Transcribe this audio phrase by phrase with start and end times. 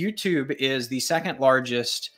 [0.00, 2.10] YouTube is the second largest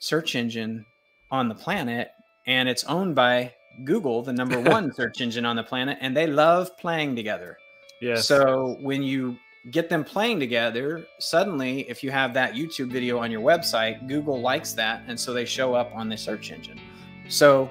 [0.00, 0.84] search engine
[1.30, 2.10] on the planet,
[2.46, 3.52] and it's owned by
[3.84, 7.56] Google, the number one search engine on the planet, and they love playing together.
[8.00, 8.26] Yes.
[8.26, 9.36] So when you
[9.70, 14.40] get them playing together, suddenly, if you have that YouTube video on your website, Google
[14.40, 16.80] likes that, and so they show up on the search engine.
[17.28, 17.70] So,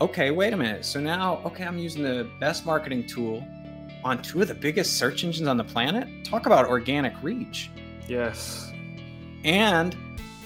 [0.00, 0.84] okay, wait a minute.
[0.84, 3.44] So now, okay, I'm using the best marketing tool
[4.04, 6.06] on two of the biggest search engines on the planet.
[6.24, 7.70] Talk about organic reach.
[8.06, 8.72] Yes.
[9.44, 9.96] And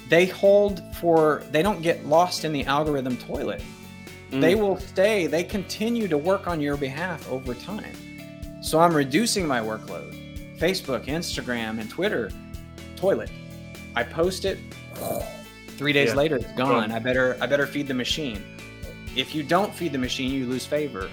[0.08, 3.62] they hold for, they don't get lost in the algorithm toilet.
[4.30, 4.40] Mm.
[4.40, 7.94] They will stay, they continue to work on your behalf over time.
[8.62, 10.18] So I'm reducing my workload.
[10.58, 12.31] Facebook, Instagram, and Twitter,
[12.96, 13.31] toilet.
[13.96, 14.58] I post it,
[15.76, 16.14] three days yeah.
[16.14, 16.93] later it's gone.
[16.93, 18.45] I better I better feed the machine.
[19.17, 21.11] If you don't feed the machine, you lose favor.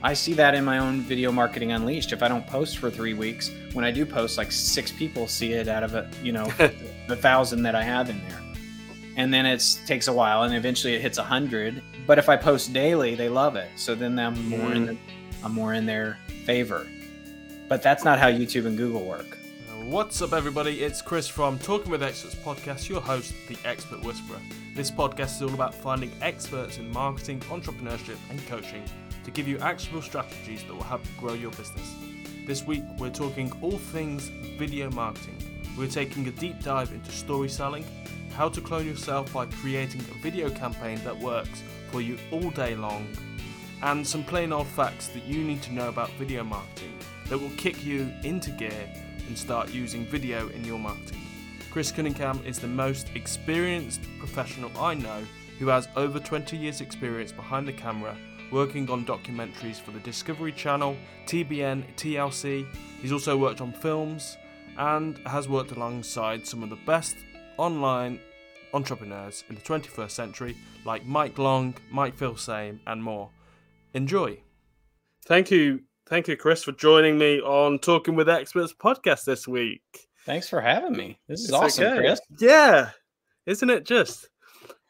[0.00, 2.12] I see that in my own video marketing unleashed.
[2.12, 5.54] If I don't post for three weeks, when I do post, like six people see
[5.54, 6.44] it out of a you know
[7.08, 8.40] the thousand that I have in there,
[9.16, 11.82] and then it takes a while, and eventually it hits a hundred.
[12.06, 13.70] But if I post daily, they love it.
[13.74, 14.76] So then I'm more mm.
[14.76, 14.96] in the,
[15.42, 16.86] I'm more in their favor.
[17.68, 19.36] But that's not how YouTube and Google work.
[19.82, 20.84] What's up, everybody?
[20.84, 24.38] It's Chris from Talking with Experts podcast, your host, the Expert Whisperer.
[24.74, 28.82] This podcast is all about finding experts in marketing, entrepreneurship, and coaching
[29.28, 31.94] to give you actionable strategies that will help you grow your business.
[32.46, 35.36] This week, we're talking all things video marketing.
[35.76, 37.84] We're taking a deep dive into story selling,
[38.32, 42.74] how to clone yourself by creating a video campaign that works for you all day
[42.74, 43.06] long,
[43.82, 46.98] and some plain old facts that you need to know about video marketing
[47.28, 48.90] that will kick you into gear
[49.26, 51.20] and start using video in your marketing.
[51.70, 55.22] Chris Cunningham is the most experienced professional I know
[55.58, 58.16] who has over 20 years' experience behind the camera
[58.50, 60.96] working on documentaries for the Discovery Channel,
[61.26, 62.66] TBN, TLC.
[63.00, 64.36] He's also worked on films
[64.76, 67.16] and has worked alongside some of the best
[67.56, 68.20] online
[68.72, 73.30] entrepreneurs in the 21st century like Mike Long, Mike Filsaime, and more.
[73.94, 74.38] Enjoy.
[75.26, 79.82] Thank you, thank you, Chris, for joining me on Talking with Experts podcast this week.
[80.24, 81.18] Thanks for having me.
[81.28, 81.98] This is it's awesome, okay.
[81.98, 82.20] Chris.
[82.38, 82.90] Yeah,
[83.46, 84.28] isn't it just?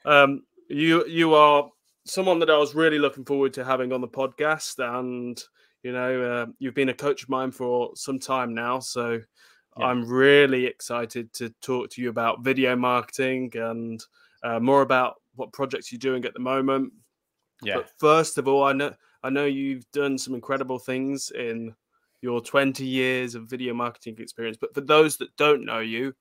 [0.05, 1.71] Um, you you are
[2.09, 5.43] someone that I was really looking forward to having on the podcast, and
[5.83, 9.21] you know, uh, you've been a coach of mine for some time now, so
[9.79, 9.87] yeah.
[9.87, 14.03] I'm really excited to talk to you about video marketing and
[14.43, 16.93] uh, more about what projects you're doing at the moment.
[17.63, 17.77] Yeah.
[17.77, 21.75] But first of all, I know I know you've done some incredible things in
[22.21, 24.57] your 20 years of video marketing experience.
[24.61, 26.15] But for those that don't know you,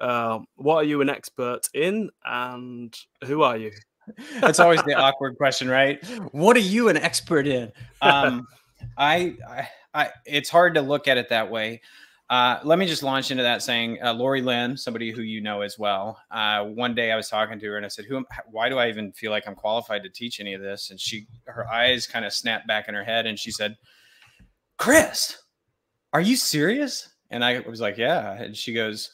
[0.00, 3.72] uh, what are you an expert in, and who are you?
[4.40, 6.04] That's always the awkward question, right?
[6.32, 7.72] What are you an expert in?
[8.02, 8.46] Um,
[8.98, 11.80] I, I, I, it's hard to look at it that way.
[12.28, 15.60] Uh, let me just launch into that saying, uh, Lori Lynn, somebody who you know
[15.60, 16.20] as well.
[16.30, 18.24] Uh, one day I was talking to her and I said, "Who?
[18.50, 21.28] Why do I even feel like I'm qualified to teach any of this?" And she,
[21.44, 23.76] her eyes kind of snapped back in her head, and she said,
[24.76, 25.38] "Chris,
[26.12, 29.12] are you serious?" And I was like, "Yeah." And she goes,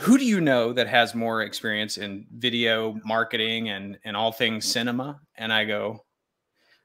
[0.00, 4.64] "Who do you know that has more experience in video marketing and and all things
[4.64, 6.04] cinema?" And I go,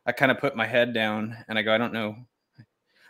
[0.05, 2.15] I kind of put my head down and I go, "I don't know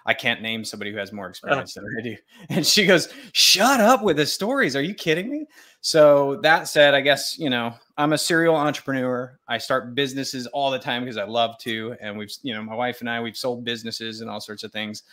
[0.08, 1.30] I can't name somebody who has more oh.
[1.30, 2.16] experience than I do.
[2.50, 4.76] And she goes, Shut up with the stories.
[4.76, 5.46] Are you kidding me?
[5.82, 9.38] So that said, I guess, you know, I'm a serial entrepreneur.
[9.50, 11.96] I start businesses all the time because I love to.
[12.00, 14.72] And we've, you know, my wife and I, we've sold businesses and all sorts of
[14.72, 15.04] things.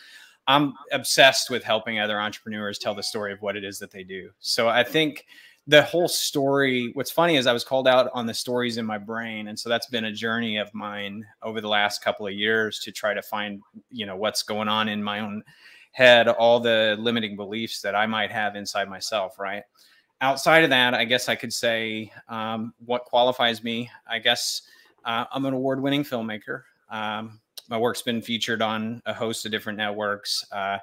[0.47, 4.03] I'm obsessed with helping other entrepreneurs tell the story of what it is that they
[4.03, 4.29] do.
[4.39, 5.25] So I think
[5.67, 8.97] the whole story what's funny is i was called out on the stories in my
[8.97, 9.47] brain.
[9.47, 12.91] And so that's been a journey of mine over the last couple of years to
[12.91, 15.43] try to find you know what's going on in my own
[15.91, 19.63] head all the limiting beliefs that i might have inside myself right?
[20.21, 24.61] Outside of that i guess i could say um, what qualifies me i guess
[25.05, 26.63] uh, i'm an award-winning filmmaker.
[26.89, 27.39] Um,
[27.69, 30.77] my work's been featured on a host of different networks, uh,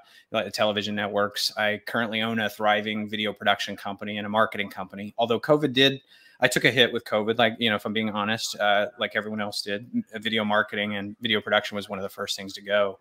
[0.53, 1.57] television networks.
[1.57, 5.15] I currently own a thriving video production company and a marketing company.
[5.19, 6.01] Although COVID did,
[6.41, 7.39] I took a hit with COVID.
[7.39, 11.17] Like you know, if I'm being honest, uh, like everyone else did, video marketing and
[11.21, 12.99] video production was one of the first things to go.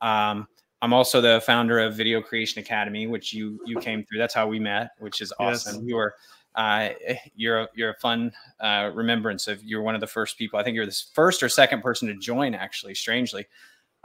[0.00, 0.46] Um,
[0.82, 4.18] I'm also the founder of Video Creation Academy, which you you came through.
[4.18, 5.76] That's how we met, which is awesome.
[5.76, 5.82] Yes.
[5.82, 6.14] We were
[6.54, 6.90] uh,
[7.34, 10.58] you're a, you're a fun uh, remembrance of you're one of the first people.
[10.58, 13.46] I think you're the first or second person to join, actually, strangely.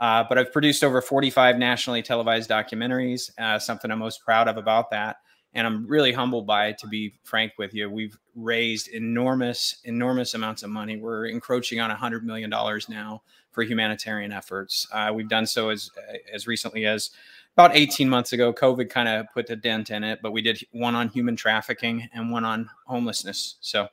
[0.00, 3.30] Uh, but I've produced over 45 nationally televised documentaries.
[3.38, 5.16] Uh, something I'm most proud of about that,
[5.52, 6.78] and I'm really humbled by it.
[6.78, 10.96] To be frank with you, we've raised enormous, enormous amounts of money.
[10.96, 14.88] We're encroaching on 100 million dollars now for humanitarian efforts.
[14.90, 15.90] Uh, we've done so as
[16.32, 17.10] as recently as
[17.56, 18.52] about 18 months ago.
[18.52, 22.08] COVID kind of put a dent in it, but we did one on human trafficking
[22.12, 23.56] and one on homelessness.
[23.60, 23.88] So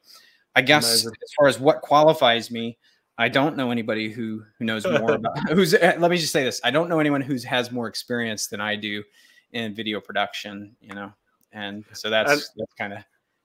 [0.55, 1.11] I guess Amazing.
[1.23, 2.77] as far as what qualifies me,
[3.17, 5.73] I don't know anybody who who knows more about who's.
[5.73, 8.61] Eh, let me just say this: I don't know anyone who's has more experience than
[8.61, 9.03] I do
[9.51, 10.75] in video production.
[10.81, 11.13] You know,
[11.51, 13.03] and so that's that's kind of.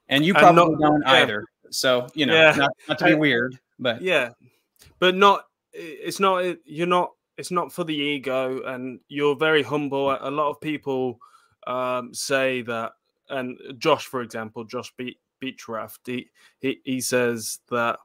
[0.09, 1.12] And you probably not, don't yeah.
[1.23, 1.44] either.
[1.70, 2.55] So you know, yeah.
[2.56, 4.31] not, not to be I, weird, but yeah,
[4.99, 5.44] but not.
[5.73, 6.56] It's not.
[6.64, 7.12] You're not.
[7.37, 10.11] It's not for the ego, and you're very humble.
[10.11, 11.19] A lot of people
[11.67, 12.93] um, say that,
[13.31, 16.29] and Josh, for example, Josh Be- Beechraft, he,
[16.61, 17.99] he he says that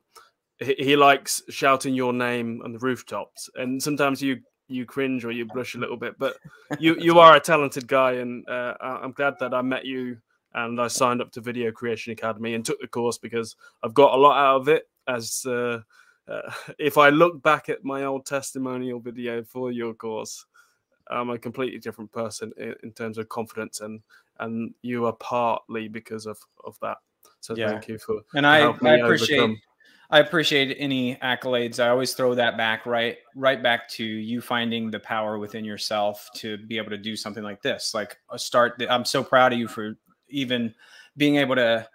[0.60, 4.40] he, likes shouting your name on the rooftops, and sometimes you
[4.70, 6.18] you cringe or you blush a little bit.
[6.18, 6.38] But
[6.80, 10.18] you you are a talented guy, and uh, I'm glad that I met you
[10.54, 14.14] and I signed up to Video Creation Academy and took the course because I've got
[14.14, 14.90] a lot out of it.
[15.08, 15.80] As uh,
[16.28, 20.46] uh, if I look back at my old testimonial video for your course,
[21.10, 24.02] I'm a completely different person in, in terms of confidence, and
[24.40, 26.98] and you are partly because of of that.
[27.40, 27.70] So yeah.
[27.70, 29.40] thank you for and I, I appreciate.
[29.40, 29.62] Overcome
[30.10, 31.84] I appreciate any accolades.
[31.84, 36.30] I always throw that back right right back to you finding the power within yourself
[36.36, 37.94] to be able to do something like this.
[37.94, 39.98] Like a start I'm so proud of you for
[40.30, 40.74] even
[41.18, 41.88] being able to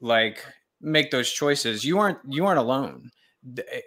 [0.00, 0.44] like
[0.80, 1.84] make those choices.
[1.84, 3.10] You aren't you aren't alone.
[3.56, 3.80] Eh,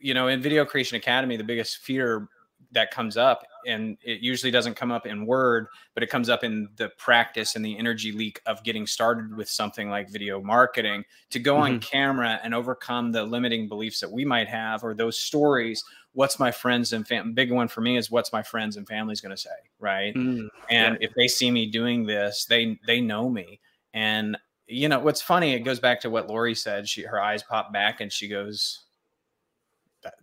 [0.00, 2.28] you know, in Video Creation Academy, the biggest fear
[2.74, 6.44] that comes up and it usually doesn't come up in word but it comes up
[6.44, 11.04] in the practice and the energy leak of getting started with something like video marketing
[11.30, 11.74] to go mm-hmm.
[11.74, 15.82] on camera and overcome the limiting beliefs that we might have or those stories
[16.12, 19.20] what's my friends and fam big one for me is what's my friends and family's
[19.20, 21.08] going to say right mm, and yeah.
[21.08, 23.60] if they see me doing this they they know me
[23.94, 27.42] and you know what's funny it goes back to what lori said she her eyes
[27.42, 28.83] pop back and she goes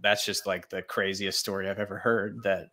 [0.01, 2.41] that's just like the craziest story I've ever heard.
[2.43, 2.69] That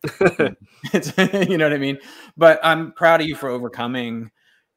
[1.49, 1.99] you know what I mean.
[2.37, 4.31] But I'm proud of you for overcoming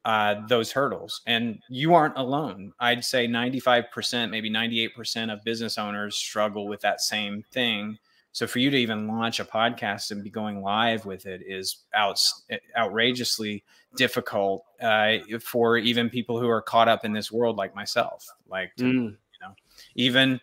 [0.05, 2.73] uh, those hurdles, and you aren't alone.
[2.79, 7.97] I'd say 95%, maybe 98% of business owners struggle with that same thing.
[8.33, 11.77] So for you to even launch a podcast and be going live with it is
[11.93, 12.19] out,
[12.75, 13.63] outrageously
[13.95, 18.27] difficult uh, for even people who are caught up in this world like myself.
[18.49, 19.05] Like to, mm.
[19.11, 19.53] you know,
[19.95, 20.41] even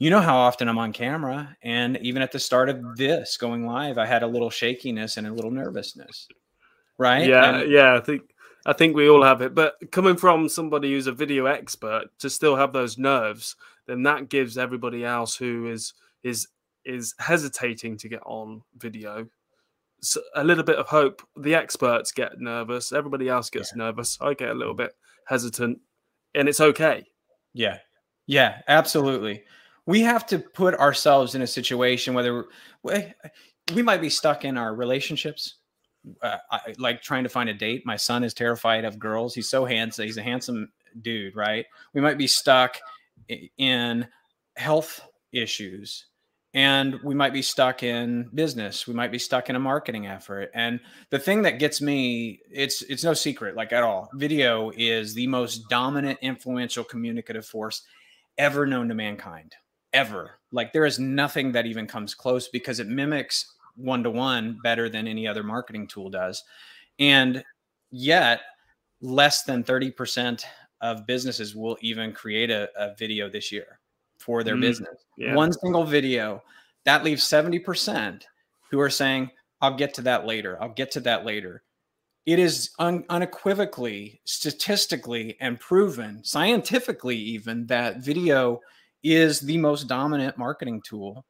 [0.00, 1.54] you know how often I'm on camera.
[1.62, 5.26] And even at the start of this going live, I had a little shakiness and
[5.26, 6.26] a little nervousness.
[6.96, 7.28] Right.
[7.28, 7.60] Yeah.
[7.60, 7.96] And, yeah.
[7.96, 8.22] I think,
[8.64, 9.54] I think we all have it.
[9.54, 13.56] But coming from somebody who's a video expert to still have those nerves,
[13.86, 15.92] then that gives everybody else who is,
[16.22, 16.48] is,
[16.86, 19.28] is hesitating to get on video
[20.34, 21.20] a little bit of hope.
[21.36, 22.90] The experts get nervous.
[22.90, 23.84] Everybody else gets yeah.
[23.84, 24.16] nervous.
[24.18, 24.94] I get a little bit
[25.26, 25.78] hesitant,
[26.34, 27.04] and it's okay.
[27.52, 27.80] Yeah,
[28.26, 29.44] yeah, absolutely
[29.90, 32.46] we have to put ourselves in a situation whether
[32.84, 35.56] we, might be stuck in our relationships
[36.22, 37.82] uh, I, like trying to find a date.
[37.84, 39.34] My son is terrified of girls.
[39.34, 40.70] He's so handsome he's a handsome
[41.02, 41.66] dude right?
[41.92, 42.78] We might be stuck
[43.58, 44.06] in
[44.56, 45.00] health
[45.32, 46.06] issues
[46.54, 48.86] and we might be stuck in business.
[48.86, 50.50] We might be stuck in a marketing effort.
[50.54, 50.78] And
[51.10, 54.08] the thing that gets me it's it's no secret like at all.
[54.14, 57.82] Video is the most dominant influential communicative force
[58.38, 59.56] ever known to mankind
[59.92, 60.38] ever.
[60.52, 64.88] Like there is nothing that even comes close because it mimics one to one better
[64.88, 66.44] than any other marketing tool does.
[66.98, 67.42] And
[67.90, 68.40] yet,
[69.00, 70.44] less than 30%
[70.82, 73.80] of businesses will even create a, a video this year
[74.18, 75.04] for their mm, business.
[75.16, 75.34] Yeah.
[75.34, 76.42] One single video
[76.84, 78.22] that leaves 70%
[78.70, 79.30] who are saying,
[79.60, 80.60] I'll get to that later.
[80.60, 81.62] I'll get to that later.
[82.26, 88.60] It is un- unequivocally, statistically, and proven, scientifically, even that video
[89.02, 91.24] is the most dominant marketing tool,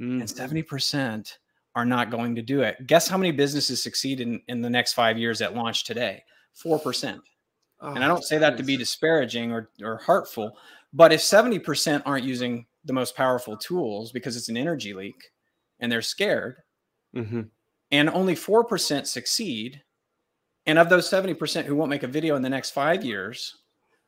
[0.00, 0.20] mm.
[0.20, 1.36] and 70%
[1.74, 2.86] are not going to do it.
[2.86, 6.22] Guess how many businesses succeed in, in the next five years at launch today?
[6.62, 7.20] 4%.
[7.80, 10.56] Oh, and I don't say that to be disparaging or, or hurtful,
[10.92, 15.30] but if 70% aren't using the most powerful tools because it's an energy leak
[15.80, 16.56] and they're scared,
[17.14, 17.42] mm-hmm.
[17.90, 19.82] and only 4% succeed,
[20.66, 23.56] and of those 70% who won't make a video in the next five years,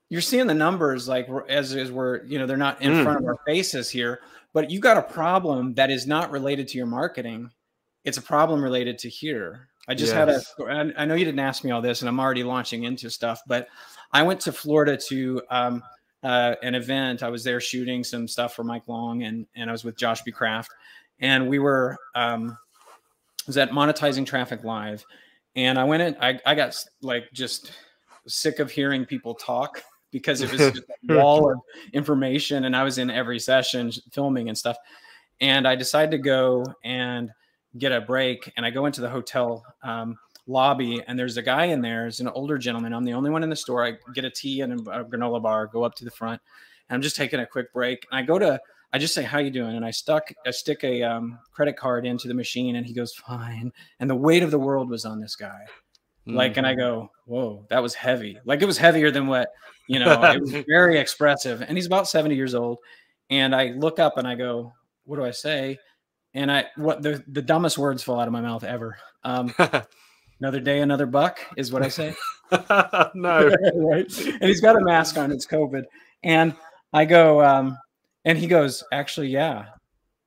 [0.09, 3.03] you're seeing the numbers like as as we're you know they're not in mm.
[3.03, 4.21] front of our faces here
[4.57, 7.51] but you got a problem that is not related to your marketing.
[8.05, 9.69] It's a problem related to here.
[9.87, 10.55] I just yes.
[10.59, 13.09] had a i know you didn't ask me all this and i'm already launching into
[13.09, 13.69] stuff but
[14.13, 15.81] i went to florida to um,
[16.25, 17.23] uh, an event.
[17.23, 20.23] I was there shooting some stuff for mike long and and i was with josh
[20.25, 20.33] b.
[20.33, 20.73] Craft
[21.21, 22.59] and we were um
[23.47, 25.05] was at monetizing traffic live
[25.55, 27.71] and i went in i, I got like just
[28.27, 31.59] sick of hearing people talk because it was just a wall of
[31.93, 34.77] information and I was in every session filming and stuff.
[35.41, 37.31] And I decided to go and
[37.79, 41.67] get a break and I go into the hotel um, lobby, and there's a guy
[41.67, 42.07] in there.
[42.07, 42.93] It's an older gentleman.
[42.93, 43.85] I'm the only one in the store.
[43.85, 45.67] I get a tea and a granola bar.
[45.67, 46.41] Go up to the front,
[46.89, 48.07] and I'm just taking a quick break.
[48.11, 48.61] And I go to
[48.93, 52.07] I just say, "How you doing?" And I stuck, I stick a um, credit card
[52.07, 55.21] into the machine, and he goes, "Fine." And the weight of the world was on
[55.21, 55.67] this guy.
[56.27, 56.37] Mm-hmm.
[56.37, 56.81] Like, and I mm-hmm.
[56.81, 59.49] go, "Whoa, that was heavy." Like it was heavier than what
[59.89, 60.23] you know.
[60.23, 62.79] it was very expressive, and he's about seventy years old.
[63.31, 64.73] And I look up and I go,
[65.05, 65.79] "What do I say?"
[66.35, 68.99] And I what the the dumbest words fall out of my mouth ever.
[69.25, 69.55] Um,
[70.41, 72.15] another day, another buck is what I say.
[73.15, 74.19] no, right?
[74.19, 75.31] And he's got a mask on.
[75.31, 75.85] It's COVID,
[76.23, 76.55] and
[76.93, 77.43] I go.
[77.45, 77.79] Um,
[78.27, 79.67] and he goes, actually, yeah.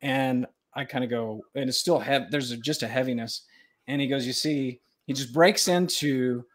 [0.02, 2.28] And I kind of go, and it's still heavy.
[2.32, 3.42] There's just a heaviness.
[3.88, 4.80] And he goes, you see,
[5.10, 6.46] he just breaks into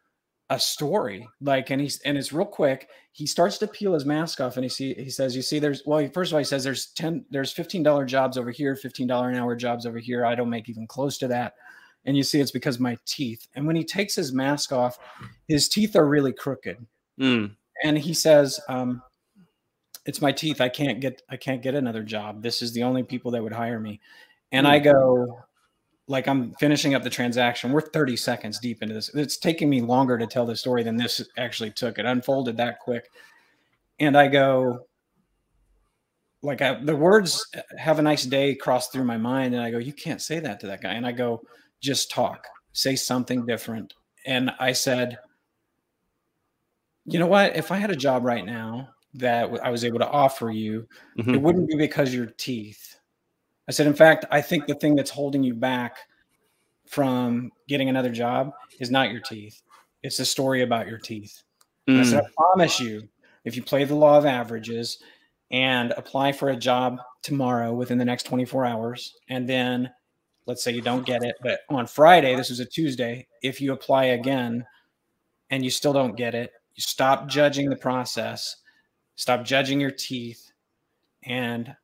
[0.49, 4.41] a story like and he's and it's real quick he starts to peel his mask
[4.41, 6.63] off and he see he says you see there's well first of all he says
[6.63, 10.25] there's 10 there's 15 dollar jobs over here 15 dollar an hour jobs over here
[10.25, 11.55] i don't make even close to that
[12.05, 14.99] and you see it's because my teeth and when he takes his mask off
[15.49, 16.87] his teeth are really crooked
[17.19, 17.51] mm.
[17.83, 19.03] and he says um,
[20.07, 20.61] it's my teeth.
[20.61, 22.43] I can't get I can't get another job.
[22.43, 24.01] This is the only people that would hire me.
[24.53, 24.85] And I hmm.
[24.85, 25.45] go
[26.07, 27.73] like I'm finishing up the transaction.
[27.73, 29.09] We're 30 seconds deep into this.
[29.15, 31.99] It's taking me longer to tell the story than this actually took.
[31.99, 33.11] It unfolded that quick.
[34.01, 34.87] And I go
[36.43, 37.47] like I, the words
[37.79, 40.61] have a nice day cross through my mind and I go you can't say that
[40.61, 41.43] to that guy and I go
[41.81, 42.47] just talk.
[42.73, 43.95] Say something different.
[44.27, 45.19] And I said
[47.07, 47.57] you know what?
[47.57, 51.35] If I had a job right now that I was able to offer you, mm-hmm.
[51.35, 52.97] it wouldn't be because your teeth.
[53.69, 55.99] I said, in fact, I think the thing that's holding you back
[56.87, 59.63] from getting another job is not your teeth.
[60.03, 61.43] It's the story about your teeth.
[61.89, 62.01] Mm.
[62.01, 62.35] I said, I mm.
[62.35, 63.09] promise you,
[63.45, 64.99] if you play the law of averages
[65.51, 69.91] and apply for a job tomorrow within the next 24 hours, and then
[70.47, 73.73] let's say you don't get it, but on Friday, this is a Tuesday, if you
[73.73, 74.67] apply again
[75.51, 78.57] and you still don't get it, you stop judging the process
[79.17, 80.51] Stop judging your teeth
[81.25, 81.75] and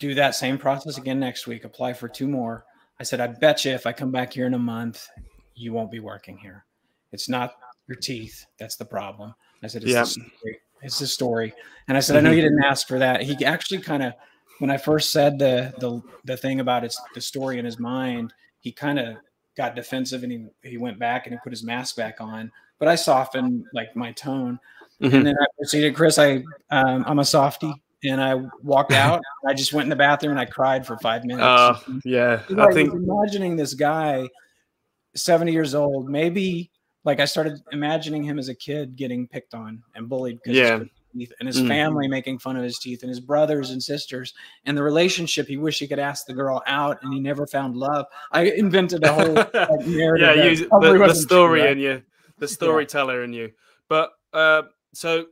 [0.00, 1.64] do that same process again next week.
[1.64, 2.64] Apply for two more.
[2.98, 5.06] I said, I bet you if I come back here in a month,
[5.54, 6.64] you won't be working here.
[7.12, 7.54] It's not
[7.86, 9.34] your teeth that's the problem.
[9.62, 10.04] I said, it's, yep.
[10.04, 10.60] the, story.
[10.82, 11.52] it's the story.
[11.86, 13.22] And I said, I know you didn't ask for that.
[13.22, 14.14] He actually kind of,
[14.58, 18.34] when I first said the the the thing about it's the story in his mind,
[18.60, 19.16] he kind of
[19.56, 22.52] got defensive and he he went back and he put his mask back on.
[22.78, 24.58] But I softened like my tone.
[25.00, 25.16] Mm-hmm.
[25.16, 26.18] And then I proceeded, Chris.
[26.18, 27.72] I um, I'm a softie,
[28.04, 29.20] and I walked out.
[29.46, 31.44] I just went in the bathroom and I cried for five minutes.
[31.44, 34.28] Uh, yeah, I, I think imagining this guy,
[35.14, 36.70] seventy years old, maybe
[37.04, 40.38] like I started imagining him as a kid getting picked on and bullied.
[40.44, 40.80] Yeah.
[41.12, 41.66] and his mm.
[41.66, 44.32] family making fun of his teeth and his brothers and sisters
[44.64, 47.76] and the relationship he wished he could ask the girl out and he never found
[47.76, 51.72] love i invented a whole like, narrative yeah you, the, the, story true, right?
[51.72, 52.02] in you
[52.38, 53.24] the storyteller yeah.
[53.24, 53.50] in you
[53.88, 54.62] but uh
[54.94, 55.26] so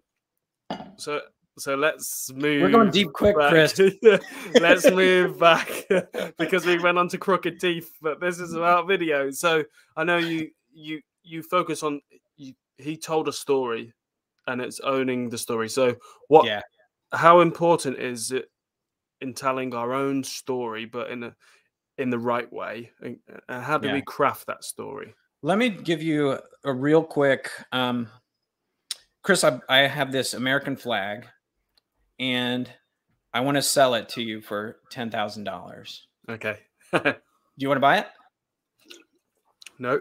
[0.97, 1.21] so
[1.59, 2.63] so let's move.
[2.63, 3.51] We're going deep quick, back.
[3.51, 3.81] Chris.
[4.61, 5.69] let's move back
[6.39, 9.31] because we went on to crooked teeth, but this is about video.
[9.31, 9.65] So
[9.97, 12.01] I know you you you focus on
[12.37, 13.93] you, he told a story,
[14.47, 15.69] and it's owning the story.
[15.69, 15.97] So
[16.29, 16.47] what?
[16.47, 16.63] Yeah.
[17.13, 18.51] How important is it
[19.21, 21.37] in telling our own story, but in a
[21.97, 22.91] in the right way?
[23.01, 23.95] And how do yeah.
[23.95, 25.15] we craft that story?
[25.43, 27.51] Let me give you a real quick.
[27.73, 28.09] Um,
[29.23, 31.27] Chris, I, I have this American flag
[32.19, 32.71] and
[33.33, 36.01] I want to sell it to you for $10,000.
[36.29, 36.57] Okay.
[36.93, 37.15] Do
[37.57, 38.07] you want to buy it?
[39.79, 40.01] No.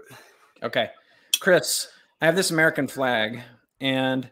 [0.64, 0.90] Okay.
[1.40, 1.88] Chris,
[2.22, 3.42] I have this American flag
[3.80, 4.30] and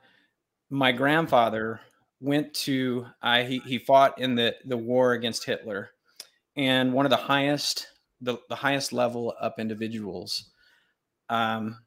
[0.70, 1.82] my grandfather
[2.20, 5.92] went to uh, he, he fought in the, the war against Hitler
[6.56, 7.88] and one of the highest
[8.22, 10.52] the, the highest level up individuals
[11.30, 11.78] um,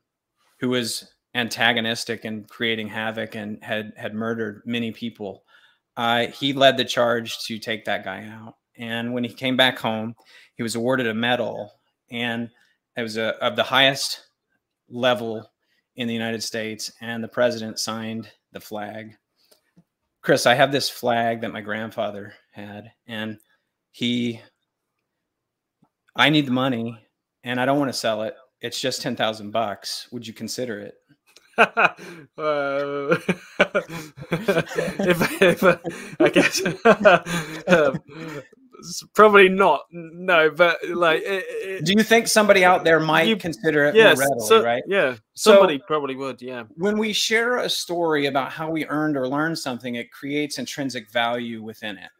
[0.60, 5.44] who was antagonistic and creating havoc and had had murdered many people.
[5.98, 8.54] Uh, he led the charge to take that guy out.
[8.76, 10.14] And when he came back home,
[10.54, 11.72] he was awarded a medal,
[12.12, 12.48] and
[12.96, 14.28] it was a, of the highest
[14.88, 15.50] level
[15.96, 16.92] in the United States.
[17.00, 19.16] And the president signed the flag.
[20.22, 23.38] Chris, I have this flag that my grandfather had, and
[23.90, 24.40] he,
[26.14, 26.96] I need the money,
[27.42, 28.36] and I don't want to sell it.
[28.60, 30.06] It's just ten thousand bucks.
[30.12, 30.94] Would you consider it?
[31.58, 31.98] Uh,
[35.00, 35.78] if, if uh,
[36.20, 36.62] I guess
[37.68, 38.00] um,
[39.14, 39.82] probably not.
[39.90, 43.94] No, but like, it, it, do you think somebody out there might you, consider it
[43.94, 44.82] yes, readily, so, right?
[44.86, 46.40] Yeah, somebody so, probably would.
[46.40, 46.64] Yeah.
[46.76, 51.10] When we share a story about how we earned or learned something, it creates intrinsic
[51.10, 52.10] value within it.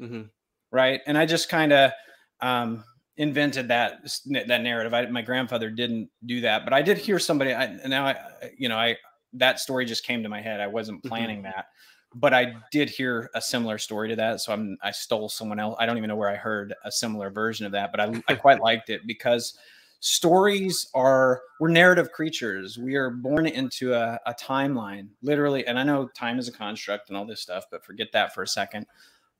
[0.00, 0.22] Mm-hmm.
[0.70, 1.92] Right, and I just kind of.
[2.40, 2.84] Um,
[3.16, 4.00] invented that
[4.46, 4.92] that narrative.
[4.94, 7.54] I, my grandfather didn't do that, but I did hear somebody.
[7.54, 8.16] I, now I,
[8.56, 8.96] you know, I
[9.34, 10.60] that story just came to my head.
[10.60, 11.08] I wasn't mm-hmm.
[11.08, 11.52] planning mm-hmm.
[11.56, 11.66] that,
[12.14, 14.40] but I did hear a similar story to that.
[14.40, 15.76] So I'm I stole someone else.
[15.78, 18.34] I don't even know where I heard a similar version of that, but I I
[18.34, 19.58] quite liked it because
[20.04, 22.76] stories are we're narrative creatures.
[22.76, 25.66] We are born into a, a timeline, literally.
[25.66, 28.42] And I know time is a construct and all this stuff, but forget that for
[28.42, 28.86] a second.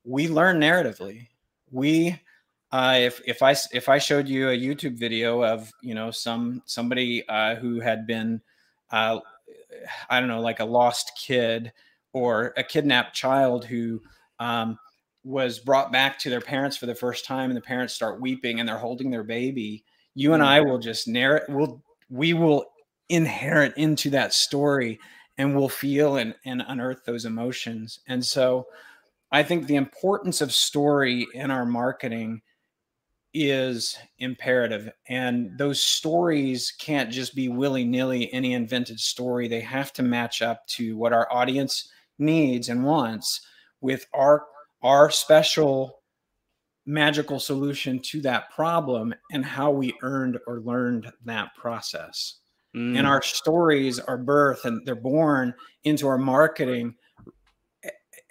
[0.03, 1.27] We learn narratively.
[1.71, 2.19] We
[2.75, 6.61] uh, if if I if I showed you a YouTube video of you know some
[6.65, 8.41] somebody uh, who had been
[8.91, 9.19] uh,
[10.09, 11.71] I don't know like a lost kid
[12.11, 14.01] or a kidnapped child who
[14.39, 14.77] um,
[15.23, 18.59] was brought back to their parents for the first time and the parents start weeping
[18.59, 21.43] and they're holding their baby, you and I will just narrate.
[21.47, 22.65] We'll we will
[23.07, 24.99] inherit into that story
[25.37, 28.01] and we'll feel and, and unearth those emotions.
[28.09, 28.67] And so
[29.31, 32.41] I think the importance of story in our marketing
[33.35, 34.89] is imperative.
[35.09, 39.47] And those stories can't just be willy nilly, any invented story.
[39.47, 43.41] They have to match up to what our audience needs and wants
[43.81, 44.45] with our,
[44.81, 45.99] our special
[46.85, 52.35] magical solution to that problem and how we earned or learned that process.
[52.73, 52.97] Mm.
[52.97, 56.95] And our stories are birth and they're born into our marketing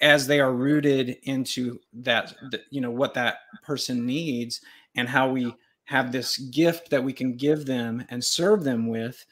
[0.01, 2.35] as they are rooted into that,
[2.71, 4.61] you know, what that person needs
[4.97, 9.25] and how we have this gift that we can give them and serve them with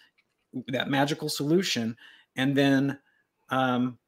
[0.69, 1.97] that magical solution.
[2.37, 2.99] And then
[3.51, 3.99] um,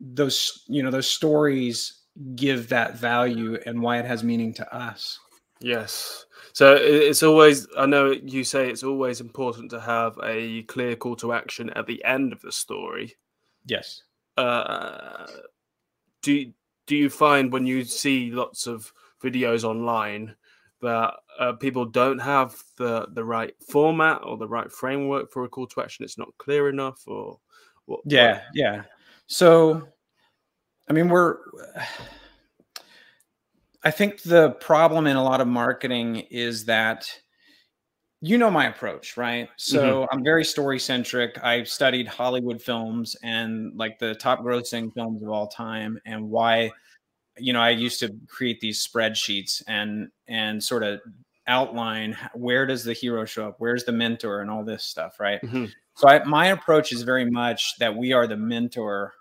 [0.00, 2.02] those you know those stories
[2.34, 5.18] give that value and why it has meaning to us.
[5.60, 6.26] Yes.
[6.52, 11.16] So it's always i know you say it's always important to have a clear call
[11.16, 13.14] to action at the end of the story.
[13.66, 14.02] Yes.
[14.36, 15.26] Uh,
[16.22, 16.52] do
[16.86, 20.34] do you find when you see lots of videos online
[20.80, 25.48] that uh, people don't have the the right format or the right framework for a
[25.48, 26.04] call to action.
[26.04, 27.38] It's not clear enough, or
[27.86, 28.42] what, yeah, what?
[28.54, 28.82] yeah.
[29.26, 29.88] So,
[30.88, 31.38] I mean, we're.
[33.84, 37.08] I think the problem in a lot of marketing is that
[38.20, 39.48] you know my approach, right?
[39.56, 40.16] So mm-hmm.
[40.16, 41.38] I'm very story centric.
[41.42, 46.72] I studied Hollywood films and like the top grossing films of all time and why
[47.38, 51.00] you know, I used to create these spreadsheets and and sort of
[51.46, 55.40] outline where does the hero show up, where's the mentor, and all this stuff, right?
[55.42, 55.66] Mm-hmm.
[55.94, 59.14] So I, my approach is very much that we are the mentor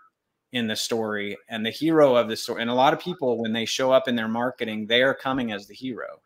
[0.51, 2.61] in the story and the hero of the story.
[2.61, 5.51] And a lot of people, when they show up in their marketing, they are coming
[5.51, 6.21] as the hero.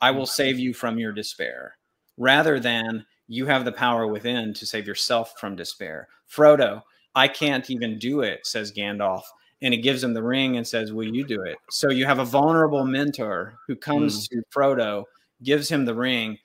[0.00, 1.76] I will save you from your despair,
[2.18, 6.08] rather than you have the power within to save yourself from despair.
[6.30, 6.82] Frodo,
[7.14, 9.22] I can't even do it, says Gandalf
[9.62, 11.56] and he gives him the ring and says, Will you do it?
[11.70, 14.30] So you have a vulnerable mentor who comes mm.
[14.30, 15.04] to Frodo,
[15.42, 16.38] gives him the ring.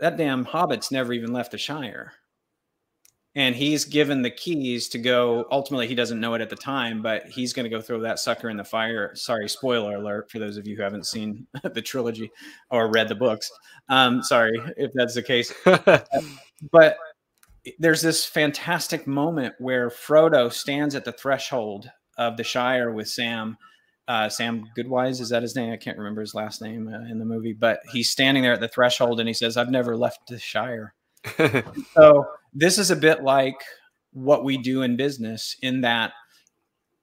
[0.00, 2.12] That damn hobbit's never even left the Shire.
[3.34, 5.44] And he's given the keys to go.
[5.50, 8.18] Ultimately, he doesn't know it at the time, but he's going to go throw that
[8.18, 9.14] sucker in the fire.
[9.14, 12.30] Sorry, spoiler alert for those of you who haven't seen the trilogy
[12.70, 13.50] or read the books.
[13.90, 15.52] Um, sorry if that's the case.
[16.72, 16.96] but
[17.78, 23.56] there's this fantastic moment where Frodo stands at the threshold of the Shire with Sam.
[24.08, 25.72] Uh, Sam Goodwise is that his name?
[25.72, 28.60] I can't remember his last name uh, in the movie, but he's standing there at
[28.60, 30.94] the threshold and he says, "I've never left the Shire."
[31.94, 33.60] so this is a bit like
[34.12, 36.12] what we do in business, in that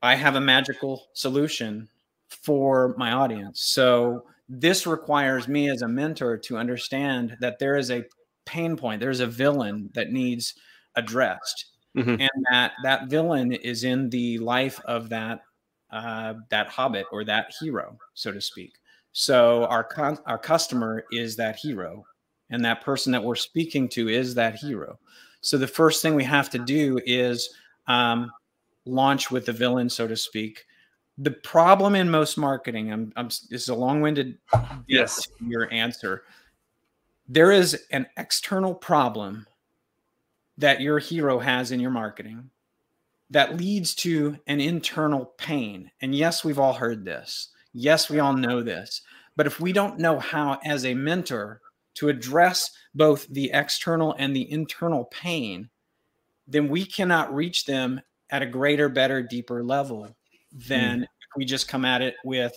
[0.01, 1.89] I have a magical solution
[2.29, 3.61] for my audience.
[3.61, 8.05] So this requires me as a mentor to understand that there is a
[8.45, 10.53] pain point, there's a villain that needs
[10.95, 12.21] addressed mm-hmm.
[12.21, 15.41] and that that villain is in the life of that
[15.91, 18.73] uh, that hobbit or that hero, so to speak.
[19.11, 22.05] So our con- our customer is that hero,
[22.49, 24.99] and that person that we're speaking to is that hero.
[25.41, 27.53] So the first thing we have to do is
[27.87, 28.31] um,
[28.85, 30.65] launch with the villain, so to speak.
[31.19, 34.37] The problem in most marketing, I'm, I'm this is a long-winded
[34.87, 36.23] yes your answer.
[37.27, 39.45] There is an external problem
[40.57, 42.49] that your hero has in your marketing
[43.29, 45.89] that leads to an internal pain.
[46.01, 47.49] And yes, we've all heard this.
[47.73, 49.01] Yes, we all know this.
[49.35, 51.59] But if we don't know how, as a mentor,
[51.95, 55.69] to address both the external and the internal pain,
[56.47, 60.15] then we cannot reach them at a greater, better, deeper level
[60.67, 61.03] than mm.
[61.03, 62.53] if we just come at it with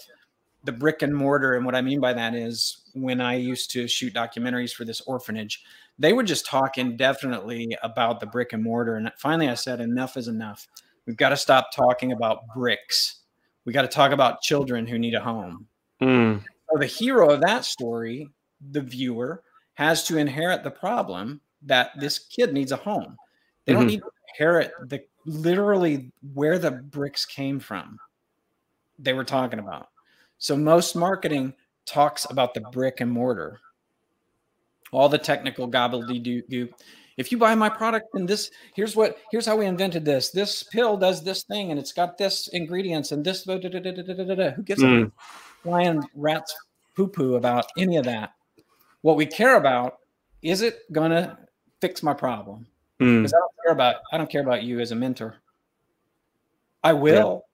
[0.66, 1.54] the brick and mortar.
[1.54, 5.00] And what I mean by that is when I used to shoot documentaries for this
[5.02, 5.62] orphanage,
[5.98, 8.96] they would just talk indefinitely about the brick and mortar.
[8.96, 10.66] And finally, I said, enough is enough.
[11.06, 13.20] We've got to stop talking about bricks.
[13.64, 15.66] We got to talk about children who need a home.
[16.02, 16.42] Mm.
[16.70, 18.28] So the hero of that story,
[18.72, 19.42] the viewer,
[19.74, 23.16] has to inherit the problem that this kid needs a home.
[23.64, 23.88] They don't mm-hmm.
[23.88, 27.98] need to inherit the literally where the bricks came from.
[28.98, 29.88] They were talking about.
[30.38, 31.54] So most marketing
[31.86, 33.60] talks about the brick and mortar,
[34.92, 36.72] all the technical gobbledygook.
[37.16, 40.30] If you buy my product and this, here's what, here's how we invented this.
[40.30, 43.44] This pill does this thing and it's got this ingredients and this.
[43.44, 45.06] Da, da, da, Who gives mm.
[45.06, 45.12] a
[45.62, 46.54] flying rat's
[46.94, 48.34] poo poo about any of that?
[49.00, 49.98] What we care about
[50.42, 51.38] is it gonna
[51.80, 52.66] fix my problem?
[52.98, 53.36] Because mm.
[53.36, 55.36] I don't care about I don't care about you as a mentor.
[56.84, 57.45] I will.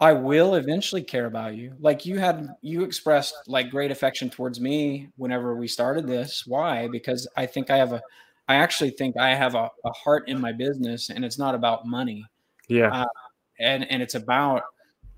[0.00, 1.74] I will eventually care about you.
[1.80, 6.46] Like you had, you expressed like great affection towards me whenever we started this.
[6.46, 6.86] Why?
[6.86, 8.02] Because I think I have a,
[8.46, 11.86] I actually think I have a, a heart in my business and it's not about
[11.86, 12.24] money.
[12.68, 12.92] Yeah.
[12.92, 13.06] Uh,
[13.58, 14.62] and, and it's about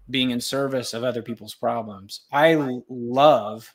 [0.09, 2.23] being in service of other people's problems.
[2.33, 3.73] I love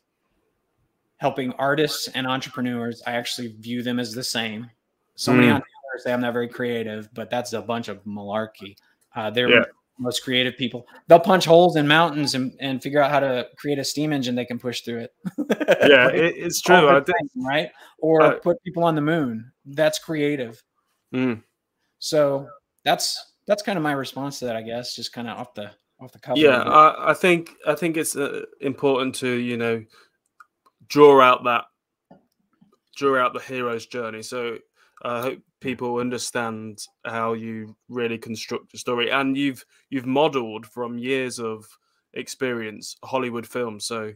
[1.18, 3.04] helping artists and entrepreneurs.
[3.06, 4.72] I actually view them as the same.
[5.14, 5.36] So mm.
[5.36, 8.76] many entrepreneurs say I'm not very creative, but that's a bunch of malarkey.
[9.16, 9.66] Uh, they're yeah
[9.98, 10.88] most creative people.
[11.08, 14.36] They'll punch holes in mountains and, and figure out how to create a steam engine
[14.36, 15.14] they can push through it.
[15.38, 16.90] yeah, it, it's true.
[16.90, 17.70] I think, right?
[18.00, 19.52] Or uh, put people on the moon.
[19.66, 20.62] That's creative.
[21.14, 21.44] Mm.
[22.00, 22.48] So
[22.84, 24.96] that's that's kind of my response to that, I guess.
[24.96, 26.38] Just kind of off the off the cuff.
[26.38, 29.84] Yeah, I, I, think I think it's uh, important to you know
[30.88, 31.66] draw out that
[32.96, 34.22] draw out the hero's journey.
[34.22, 34.58] So
[35.04, 40.98] I hope people understand how you really construct a story, and you've you've modelled from
[40.98, 41.66] years of
[42.14, 44.14] experience Hollywood films So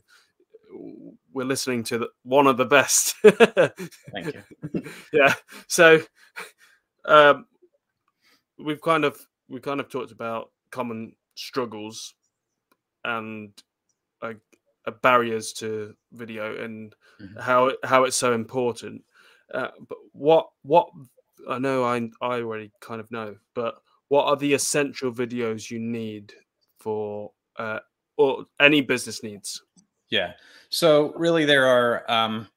[1.34, 3.16] we're listening to the, one of the best.
[3.24, 4.84] Thank you.
[5.14, 5.34] yeah.
[5.68, 6.02] So
[7.06, 7.46] um,
[8.58, 12.14] we've kind of we kind of talked about common struggles
[13.04, 13.52] and
[14.22, 14.34] uh,
[15.02, 17.40] barriers to video and mm-hmm.
[17.40, 19.04] how how it's so important.
[19.54, 20.90] Uh, but what what
[21.48, 23.76] I know I I already kind of know, but
[24.08, 26.34] what are the essential videos you need
[26.80, 27.80] for uh,
[28.18, 29.62] or any business needs?
[30.10, 30.34] Yeah.
[30.70, 32.10] So really, there are.
[32.12, 32.48] Um,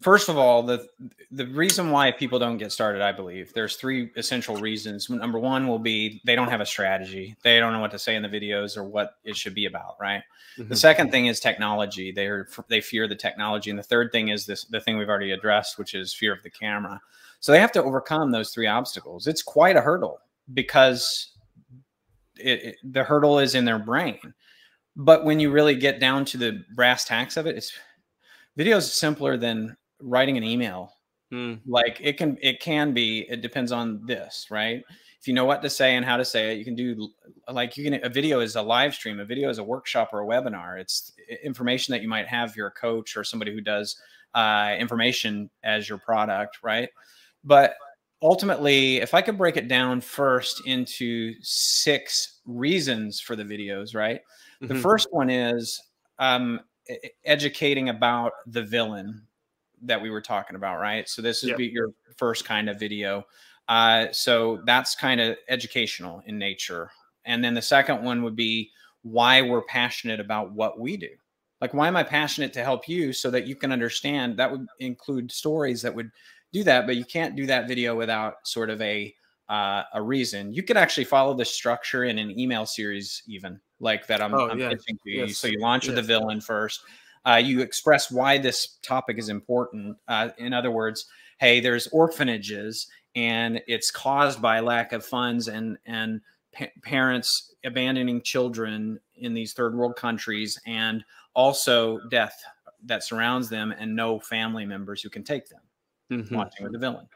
[0.00, 0.86] first of all, the
[1.30, 5.10] the reason why people don't get started, I believe, there's three essential reasons.
[5.10, 7.36] Number one will be they don't have a strategy.
[7.42, 9.96] They don't know what to say in the videos or what it should be about.
[10.00, 10.22] Right.
[10.58, 10.68] Mm-hmm.
[10.68, 12.12] The second thing is technology.
[12.12, 15.32] They're they fear the technology, and the third thing is this the thing we've already
[15.32, 17.00] addressed, which is fear of the camera.
[17.40, 19.26] So they have to overcome those three obstacles.
[19.26, 20.20] It's quite a hurdle
[20.54, 21.32] because
[22.38, 24.34] it, it, the hurdle is in their brain.
[24.96, 27.72] But when you really get down to the brass tacks of it, it's
[28.56, 30.92] video is simpler than writing an email.
[31.32, 31.60] Mm.
[31.66, 33.26] Like it can, it can be.
[33.28, 34.82] It depends on this, right?
[35.20, 37.08] If you know what to say and how to say it, you can do
[37.50, 38.04] like you can.
[38.04, 39.18] A video is a live stream.
[39.18, 40.80] A video is a workshop or a webinar.
[40.80, 42.54] It's information that you might have.
[42.54, 44.00] You're a coach or somebody who does
[44.34, 46.90] uh, information as your product, right?
[47.42, 47.74] But
[48.22, 54.20] ultimately, if I could break it down first into six reasons for the videos, right?
[54.62, 54.74] Mm-hmm.
[54.74, 55.80] The first one is
[56.18, 56.60] um,
[57.24, 59.25] educating about the villain
[59.82, 61.08] that we were talking about, right?
[61.08, 61.58] So this would yep.
[61.58, 63.24] be your first kind of video.
[63.68, 66.90] Uh, so that's kind of educational in nature.
[67.24, 68.70] And then the second one would be
[69.02, 71.10] why we're passionate about what we do.
[71.60, 74.36] Like, why am I passionate to help you so that you can understand?
[74.36, 76.10] That would include stories that would
[76.52, 79.14] do that, but you can't do that video without sort of a
[79.48, 80.52] uh, a reason.
[80.52, 84.20] You could actually follow the structure in an email series, even like that.
[84.20, 85.24] I'm, oh, I'm pitching to you.
[85.26, 85.38] Yes.
[85.38, 85.94] So you launch yes.
[85.94, 86.82] with the villain first.
[87.26, 89.96] Uh, you express why this topic is important.
[90.06, 91.06] Uh, in other words,
[91.38, 96.20] hey, there's orphanages, and it's caused by lack of funds and and
[96.56, 102.40] pa- parents abandoning children in these third world countries, and also death
[102.84, 105.62] that surrounds them, and no family members who can take them
[106.10, 106.34] mm-hmm.
[106.34, 107.08] watching with the villain.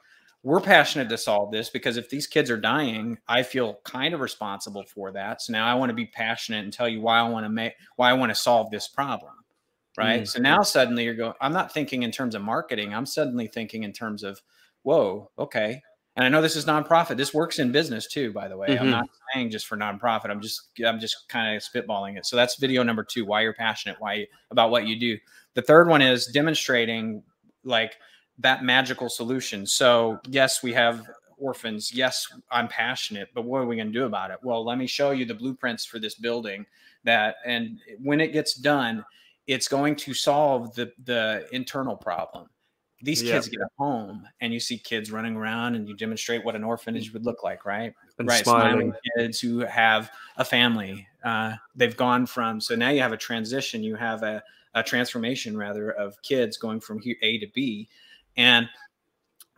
[0.42, 4.20] We're passionate to solve this because if these kids are dying, I feel kind of
[4.20, 5.42] responsible for that.
[5.42, 7.75] So now I want to be passionate and tell you why I want to make
[7.96, 9.33] why I want to solve this problem.
[9.98, 10.22] Right.
[10.22, 10.24] Mm-hmm.
[10.24, 12.94] So now suddenly you're going, I'm not thinking in terms of marketing.
[12.94, 14.40] I'm suddenly thinking in terms of,
[14.83, 15.83] whoa, okay.
[16.16, 17.16] And I know this is nonprofit.
[17.16, 18.68] This works in business too, by the way.
[18.68, 18.85] Mm-hmm.
[18.85, 20.31] I'm not saying just for nonprofit.
[20.31, 22.26] I'm just I'm just kind of spitballing it.
[22.26, 25.18] So that's video number two, why you're passionate, why about what you do.
[25.55, 27.22] The third one is demonstrating
[27.64, 27.96] like
[28.38, 29.66] that magical solution.
[29.66, 31.92] So, yes, we have orphans.
[31.92, 34.38] Yes, I'm passionate, but what are we going to do about it?
[34.42, 36.66] Well, let me show you the blueprints for this building
[37.05, 39.05] that and when it gets done,
[39.46, 42.48] it's going to solve the the internal problem.
[43.03, 46.62] these kids get home and you see kids running around and you demonstrate what an
[46.62, 47.94] orphanage would look like, right?
[48.18, 48.72] And right, smiling.
[48.72, 51.07] smiling kids who have a family.
[51.24, 53.83] Uh, they've gone from so now you have a transition.
[53.83, 54.42] You have a,
[54.74, 57.88] a transformation rather of kids going from A to B,
[58.37, 58.68] and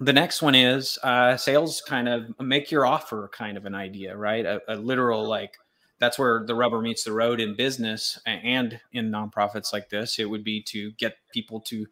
[0.01, 1.81] the next one is uh, sales.
[1.81, 4.45] Kind of make your offer kind of an idea, right?
[4.47, 5.57] A, a literal like
[6.03, 10.19] that's where the rubber meets the road in business and in nonprofits like this.
[10.19, 11.87] It would be to get people to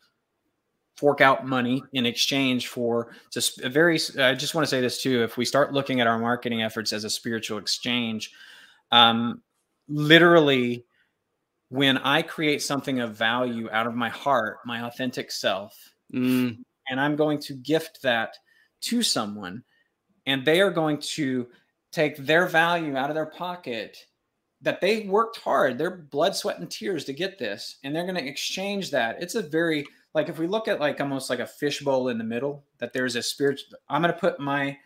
[0.96, 5.00] fork out money in exchange for just a very i just want to say this
[5.00, 8.32] too if we start looking at our marketing efforts as a spiritual exchange
[8.90, 9.40] um,
[9.88, 10.84] literally
[11.68, 16.58] when i create something of value out of my heart my authentic self Mm.
[16.90, 18.36] and i'm going to gift that
[18.82, 19.62] to someone
[20.26, 21.46] and they are going to
[21.92, 23.96] take their value out of their pocket
[24.62, 28.14] that they worked hard their blood sweat and tears to get this and they're going
[28.14, 29.22] to exchange that.
[29.22, 32.24] It's a very like if we look at like almost like a fishbowl in the
[32.24, 34.76] middle that there's a spirit i'm going to put my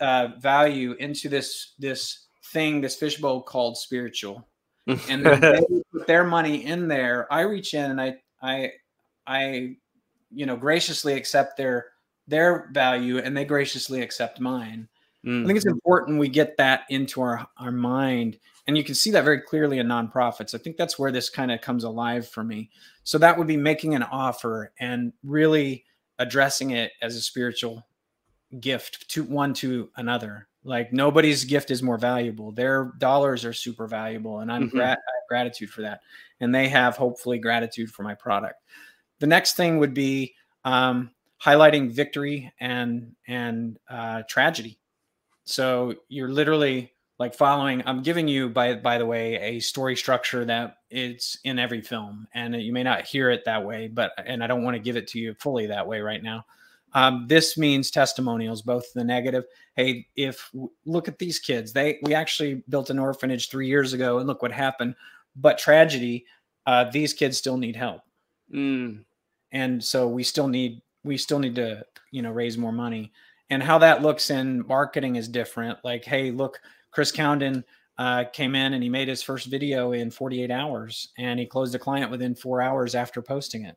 [0.00, 4.46] uh, value into this this thing this fishbowl called spiritual.
[5.08, 7.26] And then they put their money in there.
[7.32, 8.70] I reach in and i i
[9.26, 9.76] i
[10.30, 11.86] you know graciously accept their
[12.28, 14.88] their value and they graciously accept mine
[15.26, 15.46] I Mm.
[15.46, 18.38] think it's important we get that into our, our mind.
[18.68, 20.54] And you can see that very clearly in nonprofits.
[20.54, 22.70] I think that's where this kind of comes alive for me.
[23.02, 25.84] So that would be making an offer and really
[26.18, 27.86] addressing it as a spiritual
[28.60, 30.48] gift to one to another.
[30.62, 32.52] Like nobody's gift is more valuable.
[32.52, 34.40] Their dollars are super valuable.
[34.40, 36.00] And I'm grat- I have gratitude for that.
[36.40, 38.62] And they have hopefully gratitude for my product.
[39.18, 40.34] The next thing would be
[40.64, 41.10] um,
[41.42, 44.78] highlighting victory and and uh, tragedy.
[45.46, 47.82] So you're literally like following.
[47.86, 52.26] I'm giving you, by by the way, a story structure that it's in every film,
[52.34, 54.96] and you may not hear it that way, but and I don't want to give
[54.96, 56.44] it to you fully that way right now.
[56.92, 59.44] Um, this means testimonials, both the negative.
[59.74, 60.50] Hey, if
[60.84, 64.42] look at these kids, they we actually built an orphanage three years ago, and look
[64.42, 64.94] what happened.
[65.36, 66.26] But tragedy,
[66.66, 68.02] uh, these kids still need help
[68.54, 69.04] Mm.
[69.52, 73.12] and so we still need we still need to you know raise more money
[73.50, 77.64] and how that looks in marketing is different like hey look chris Cowden
[77.98, 81.74] uh, came in and he made his first video in 48 hours and he closed
[81.74, 83.76] a client within four hours after posting it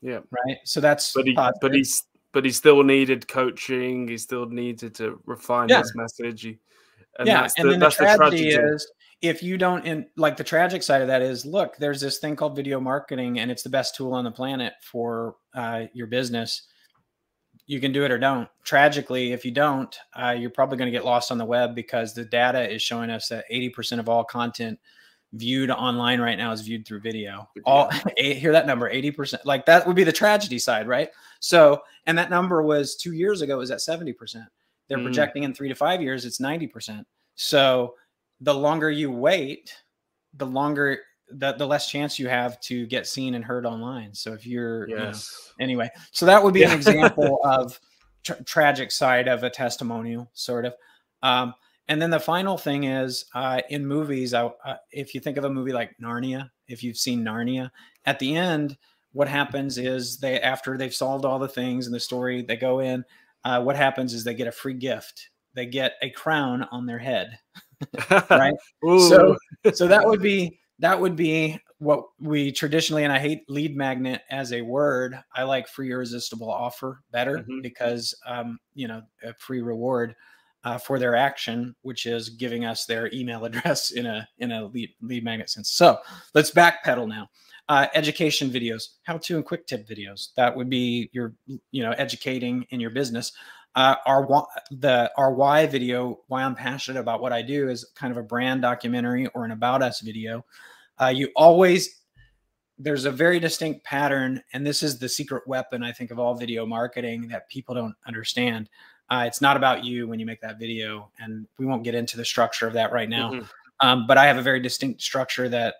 [0.00, 0.20] Yeah.
[0.30, 4.06] right so that's But he, but he's, but he still needed coaching.
[4.08, 5.80] He still needed to refine Yeah.
[5.80, 6.42] his message.
[6.42, 6.58] He-
[7.18, 8.74] and yeah that's and the, then the that's the tragedy tragedy.
[8.74, 12.18] is if you don't in like the tragic side of that is look there's this
[12.18, 16.06] thing called video marketing and it's the best tool on the planet for uh, your
[16.06, 16.68] business
[17.68, 18.48] you can do it or don't.
[18.64, 22.14] Tragically if you don't uh, you're probably going to get lost on the web because
[22.14, 24.80] the data is showing us that 80% of all content
[25.34, 27.46] viewed online right now is viewed through video.
[27.66, 31.10] All hear that number 80% like that would be the tragedy side right?
[31.40, 34.46] So and that number was two years ago was at 70%
[34.88, 35.04] they're Mm.
[35.04, 37.04] projecting in three to five years it's 90%
[37.34, 37.94] so
[38.40, 39.74] the longer you wait
[40.34, 40.98] the longer
[41.30, 44.14] the, the less chance you have to get seen and heard online.
[44.14, 45.52] So if you're you know, Yes.
[45.60, 47.78] anyway so that would be an example of
[48.24, 50.74] tra- tragic side of a testimonial sort of.
[51.22, 51.54] Um,
[51.88, 55.44] and then the final thing is uh, in movies I, uh, if you think of
[55.44, 57.70] a movie like narnia if you've seen narnia
[58.04, 58.76] at the end
[59.12, 62.80] what happens is they after they've solved all the things in the story they go
[62.80, 63.04] in
[63.44, 65.30] uh, what happens is they get a free gift.
[65.54, 67.38] They get a crown on their head.
[68.30, 68.54] Right?
[68.82, 69.36] So
[69.72, 74.22] so that would be that would be what we traditionally and i hate lead magnet
[74.30, 77.62] as a word i like free irresistible offer better Mhm.
[77.62, 80.14] because um, you know a free reward
[80.64, 84.66] uh, for their action which is giving us their email address in a in a
[84.66, 85.70] lead, lead magnet sense.
[85.70, 85.98] So
[86.34, 87.28] let's backpedal now.
[87.68, 90.34] Uh, education videos how to and quick tip videos.
[90.34, 91.34] That would be your
[91.70, 93.32] you know educating in your business
[93.74, 98.10] uh, our the our why video why i'm passionate about what i do is kind
[98.10, 100.44] of a brand documentary or an about us video.
[100.98, 102.02] Uh, you always
[102.78, 106.34] there's a very distinct pattern and this is the secret weapon i think of all
[106.34, 108.68] video marketing that people don't understand.
[109.10, 112.16] Uh, it's not about you when you make that video and we won't get into
[112.16, 113.32] the structure of that right now.
[113.32, 113.48] Mhm.
[113.80, 115.76] um, but i have a very distinct structure that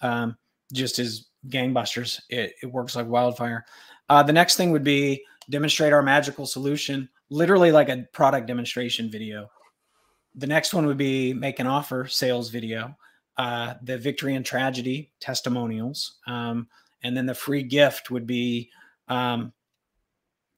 [0.00, 0.36] um,
[0.72, 2.20] just is gangbusters.
[2.28, 3.64] It, it works like wildfire.
[4.08, 9.10] Uh, the next thing would be demonstrate our magical solution literally like a product demonstration
[9.10, 9.50] video.
[10.34, 12.96] The next one would be make an offer sales video
[13.38, 16.66] uh, the victory and tragedy testimonials um,
[17.04, 18.68] and then the free gift would be
[19.06, 19.52] um,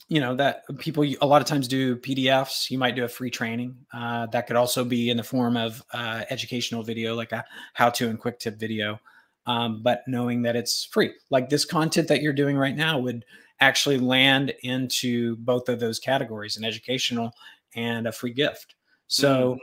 [0.09, 3.31] you know that people a lot of times do pdfs you might do a free
[3.31, 7.45] training uh, that could also be in the form of uh, educational video like a
[7.75, 8.99] how to and quick tip video
[9.47, 11.13] um, but knowing that it's free.
[11.31, 13.25] Like this content that you're doing right now would
[13.61, 17.33] actually land into both of those categories an educational
[17.75, 18.75] and a free gift.
[19.07, 19.59] So mm.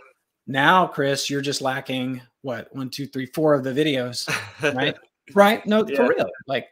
[0.45, 4.29] now, Chris, you're just lacking what one, two, three, four of the videos,
[4.75, 4.95] right?
[5.33, 5.65] right?
[5.65, 5.95] No, yeah.
[5.95, 6.29] for real.
[6.47, 6.67] Like,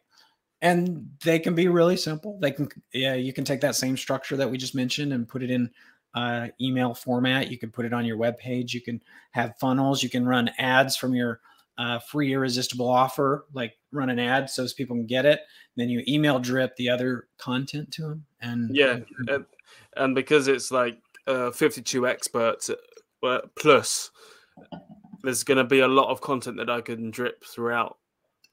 [0.62, 2.40] and they can be really simple.
[2.40, 5.44] They can, yeah, you can take that same structure that we just mentioned and put
[5.44, 5.70] it in
[6.16, 7.52] uh, email format.
[7.52, 8.74] You can put it on your web page.
[8.74, 10.02] You can have funnels.
[10.02, 11.42] You can run ads from your
[11.78, 15.42] uh, free irresistible offer, like run an ad so people can get it.
[15.76, 18.26] Then you email drip the other content to them.
[18.42, 19.46] And yeah, and,
[19.96, 22.70] and because it's like uh, 52 experts
[23.24, 24.12] uh, plus,
[25.24, 27.98] there's going to be a lot of content that I can drip throughout.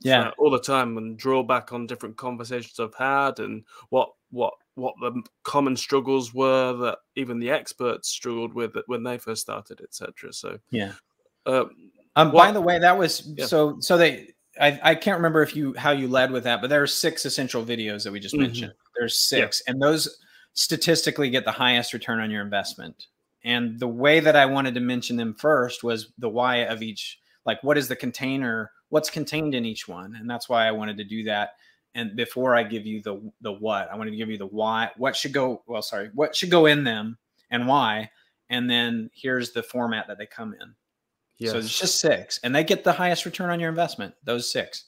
[0.00, 4.54] Yeah, all the time and draw back on different conversations I've had and what what
[4.74, 9.80] what the common struggles were that even the experts struggled with when they first started,
[9.80, 10.32] etc.
[10.32, 10.94] So yeah.
[11.46, 11.66] Uh,
[12.16, 13.46] um, by the way, that was yeah.
[13.46, 13.78] so.
[13.80, 16.82] So they, I, I can't remember if you how you led with that, but there
[16.82, 18.42] are six essential videos that we just mm-hmm.
[18.42, 18.74] mentioned.
[18.98, 19.72] There's six, yeah.
[19.72, 20.18] and those
[20.54, 23.06] statistically get the highest return on your investment.
[23.44, 27.18] And the way that I wanted to mention them first was the why of each.
[27.44, 28.70] Like, what is the container?
[28.90, 30.14] What's contained in each one?
[30.14, 31.54] And that's why I wanted to do that
[31.94, 34.90] and before I give you the the what, I want to give you the why.
[34.96, 35.62] What should go?
[35.66, 37.18] Well, sorry, what should go in them
[37.50, 38.10] and why,
[38.48, 40.74] and then here's the format that they come in.
[41.38, 41.52] Yes.
[41.52, 44.14] So it's just six, and they get the highest return on your investment.
[44.24, 44.86] Those six.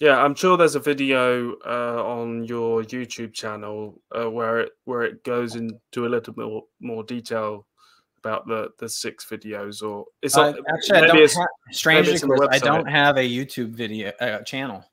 [0.00, 5.02] Yeah, I'm sure there's a video uh, on your YouTube channel uh, where it where
[5.02, 7.66] it goes into a little bit more, more detail
[8.18, 9.82] about the the six videos.
[9.82, 11.18] Or it's uh, actually I don't.
[11.18, 12.18] Have, strangely,
[12.50, 14.84] I don't have a YouTube video uh, channel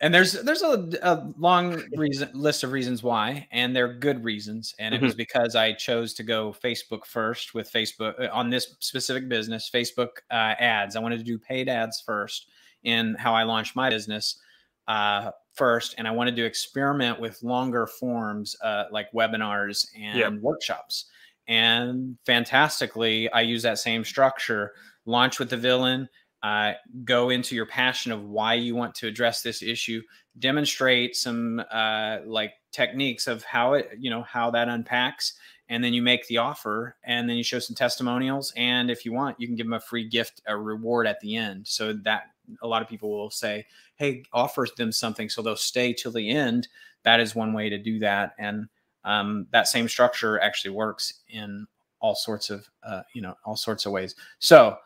[0.00, 4.74] and there's there's a, a long reason list of reasons why and they're good reasons
[4.78, 5.06] and it mm-hmm.
[5.06, 9.70] was because i chose to go facebook first with facebook uh, on this specific business
[9.72, 12.50] facebook uh, ads i wanted to do paid ads first
[12.84, 14.40] in how i launched my business
[14.86, 20.32] uh, first and i wanted to experiment with longer forms uh, like webinars and yep.
[20.40, 21.06] workshops
[21.48, 24.72] and fantastically i use that same structure
[25.06, 26.08] launch with the villain
[26.42, 26.72] uh,
[27.04, 30.00] go into your passion of why you want to address this issue
[30.38, 35.34] demonstrate some uh, like techniques of how it you know how that unpacks
[35.68, 39.12] and then you make the offer and then you show some testimonials and if you
[39.12, 41.66] want you can give them a free gift a reward at the end.
[41.66, 42.30] So that
[42.62, 46.30] a lot of people will say hey offer them something so they'll stay till the
[46.30, 46.68] end.
[47.04, 48.68] That is one way to do that and
[49.04, 51.66] um, that same structure actually works in
[52.00, 54.14] all sorts of uh, you know all sorts of ways.
[54.38, 54.76] So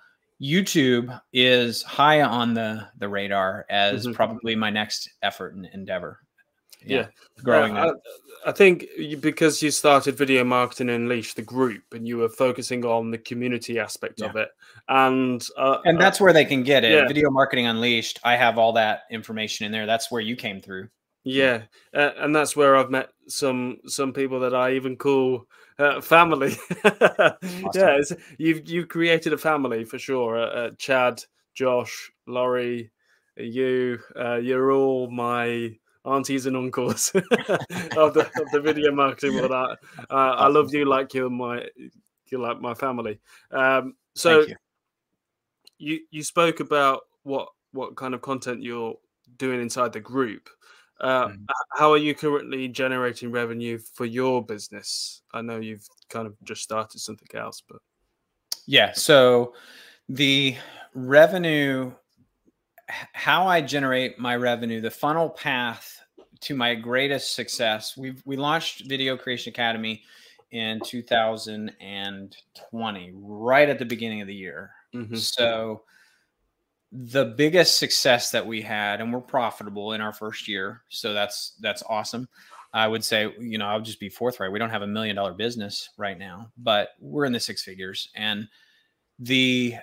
[0.43, 4.15] YouTube is high on the the radar as mm-hmm.
[4.15, 6.19] probably my next effort and endeavor.
[6.85, 7.07] Yeah, yeah.
[7.45, 8.03] growing uh, up.
[8.45, 8.87] I, I think
[9.21, 13.79] because you started Video Marketing Unleashed, the group, and you were focusing on the community
[13.79, 14.27] aspect yeah.
[14.27, 14.49] of it,
[14.89, 16.93] and uh, and that's where they can get it.
[16.93, 17.07] Yeah.
[17.07, 18.19] Video Marketing Unleashed.
[18.25, 19.87] I have all that information in there.
[19.87, 20.89] That's where you came through.
[21.25, 21.63] Yeah,
[21.95, 25.47] uh, and that's where I've met some some people that I even call
[25.79, 26.57] uh, family.
[27.75, 28.01] Yeah,
[28.39, 30.39] you've you've created a family for sure.
[30.39, 31.23] Uh, uh, Chad,
[31.55, 32.91] Josh, Laurie,
[33.37, 39.53] you, uh, you're all my aunties and uncles of the of the video marketing world.
[39.53, 39.77] I,
[40.11, 41.67] I love you like you're my
[42.27, 43.21] you're like my family.
[43.51, 44.57] Um, so you.
[45.79, 48.95] you you spoke about what what kind of content you're
[49.37, 50.49] doing inside the group.
[51.03, 51.45] Uh, mm.
[51.77, 55.23] How are you currently generating revenue for your business?
[55.35, 57.79] I know you've kind of just started something else, but
[58.67, 58.93] yeah.
[58.93, 59.55] So
[60.09, 60.57] the
[60.95, 61.93] revenue,
[62.87, 66.03] how I generate my revenue, the funnel path
[66.43, 67.97] to my greatest success.
[67.97, 70.03] We we launched Video Creation Academy
[70.51, 74.71] in 2020, right at the beginning of the year.
[74.95, 75.17] Mm-hmm.
[75.17, 75.83] So
[76.93, 81.55] the biggest success that we had and we're profitable in our first year so that's
[81.61, 82.29] that's awesome.
[82.75, 84.53] I would say you know i'll just be forthright.
[84.53, 88.11] We don't have a million dollar business right now but we're in the six figures
[88.15, 88.49] and
[89.19, 89.77] the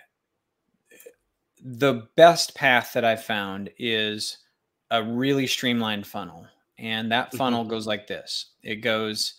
[1.61, 4.37] the best path that i've found is
[4.91, 6.47] a really streamlined funnel
[6.79, 7.37] and that mm-hmm.
[7.37, 8.47] funnel goes like this.
[8.63, 9.35] It goes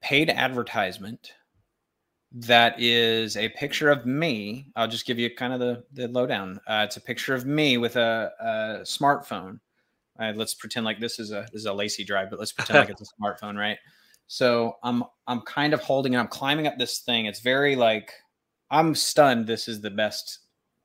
[0.00, 1.32] paid advertisement
[2.38, 4.66] that is a picture of me.
[4.76, 6.60] I'll just give you kind of the, the lowdown.
[6.66, 9.58] Uh, it's a picture of me with a, a smartphone.
[10.20, 12.80] Uh, let's pretend like this is a this is a LaCie drive, but let's pretend
[12.80, 13.78] like it's a smartphone, right?
[14.26, 16.18] So I'm I'm kind of holding it.
[16.18, 17.24] I'm climbing up this thing.
[17.24, 18.12] It's very like
[18.70, 19.46] I'm stunned.
[19.46, 20.40] This is the best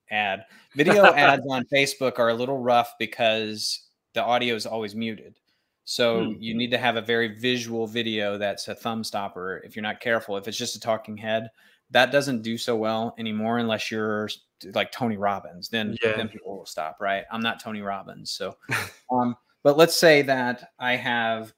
[0.10, 0.46] ad.
[0.76, 5.36] Video ads on Facebook are a little rough because the audio is always muted.
[5.84, 6.34] So hmm.
[6.40, 10.00] you need to have a very visual video that's a thumb stopper if you're not
[10.00, 10.38] careful.
[10.38, 11.50] If it's just a talking head,
[11.92, 14.30] that doesn't do so well anymore unless you're
[14.74, 15.70] like Tony Robbins.
[15.70, 16.16] Then yeah.
[16.16, 17.26] then people will stop, right?
[17.32, 18.32] I'm not Tony Robbins.
[18.32, 18.56] So
[19.12, 21.54] um but let's say that I have,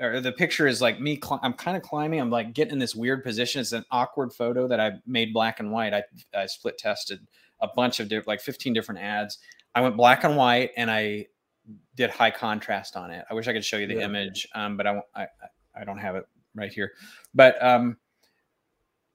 [0.00, 1.18] or the picture is like me.
[1.22, 2.20] Cl- I'm kind of climbing.
[2.20, 3.60] I'm like getting in this weird position.
[3.60, 5.94] It's an awkward photo that I made black and white.
[5.94, 6.02] I,
[6.34, 7.20] I split tested
[7.60, 9.38] a bunch of different, like 15 different ads.
[9.74, 11.26] I went black and white and I
[11.96, 13.24] did high contrast on it.
[13.30, 14.04] I wish I could show you the yeah.
[14.04, 15.26] image, um, but I, I
[15.74, 16.92] I don't have it right here.
[17.34, 17.96] But um,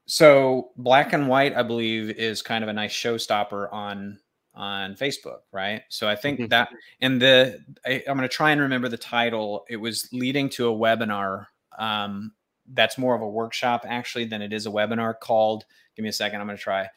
[0.06, 4.20] so black and white, I believe, is kind of a nice showstopper on
[4.54, 5.84] on Facebook, right?
[5.90, 6.50] So I think mm-hmm.
[6.50, 6.70] that
[7.00, 9.66] and the I, am going to try and remember the title.
[9.70, 11.46] It was leading to a webinar
[11.78, 12.34] um,
[12.74, 15.66] that's more of a workshop actually than it is a webinar called.
[15.96, 16.42] Give me a second.
[16.42, 16.90] I'm going to try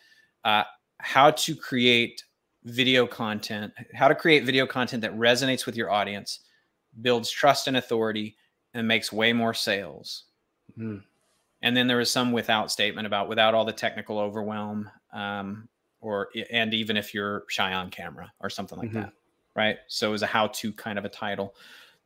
[0.45, 0.65] uh,
[0.99, 2.25] how to create
[2.65, 6.41] video content, how to create video content that resonates with your audience,
[7.03, 8.37] builds trust and authority,
[8.73, 10.25] and makes way more sales.
[10.79, 11.03] Mm.
[11.63, 15.69] And then there was some without statement about without all the technical overwhelm, um,
[16.01, 19.01] or and even if you're shy on camera or something like mm-hmm.
[19.01, 19.13] that,
[19.55, 19.79] right?
[19.87, 21.55] So it was a how-to kind of a title.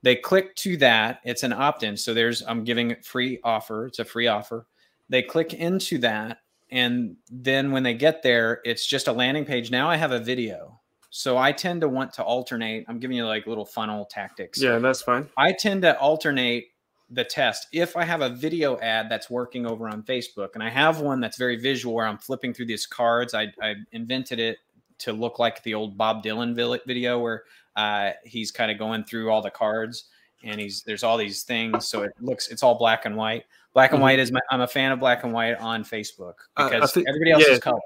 [0.03, 1.21] They click to that.
[1.25, 1.97] It's an opt-in.
[1.97, 3.87] So there's I'm giving free offer.
[3.87, 4.67] It's a free offer.
[5.09, 6.39] They click into that,
[6.71, 9.71] and then when they get there, it's just a landing page.
[9.71, 10.81] Now I have a video.
[11.11, 12.85] So I tend to want to alternate.
[12.89, 14.61] I'm giving you like little funnel tactics.
[14.61, 15.29] Yeah, that's fine.
[15.37, 16.69] I tend to alternate
[17.11, 20.69] the test if I have a video ad that's working over on Facebook and I
[20.69, 23.33] have one that's very visual where I'm flipping through these cards.
[23.33, 24.59] I, I invented it
[24.99, 26.55] to look like the old Bob Dylan
[26.87, 27.45] video where
[27.77, 30.05] uh, he's kind of going through all the cards
[30.43, 33.45] and he's there's all these things so it looks it's all black and white.
[33.74, 34.05] Black and mm-hmm.
[34.05, 37.09] white is my, I'm a fan of black and white on Facebook because uh, think,
[37.09, 37.55] everybody else yeah.
[37.55, 37.80] is color.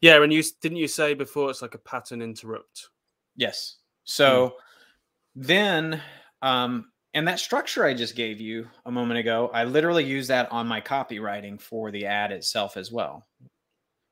[0.00, 2.88] Yeah, and you didn't you say before it's like a pattern interrupt?
[3.36, 3.76] Yes.
[4.04, 4.52] So mm.
[5.34, 6.00] then
[6.42, 10.50] um and that structure I just gave you a moment ago, I literally use that
[10.52, 13.26] on my copywriting for the ad itself as well.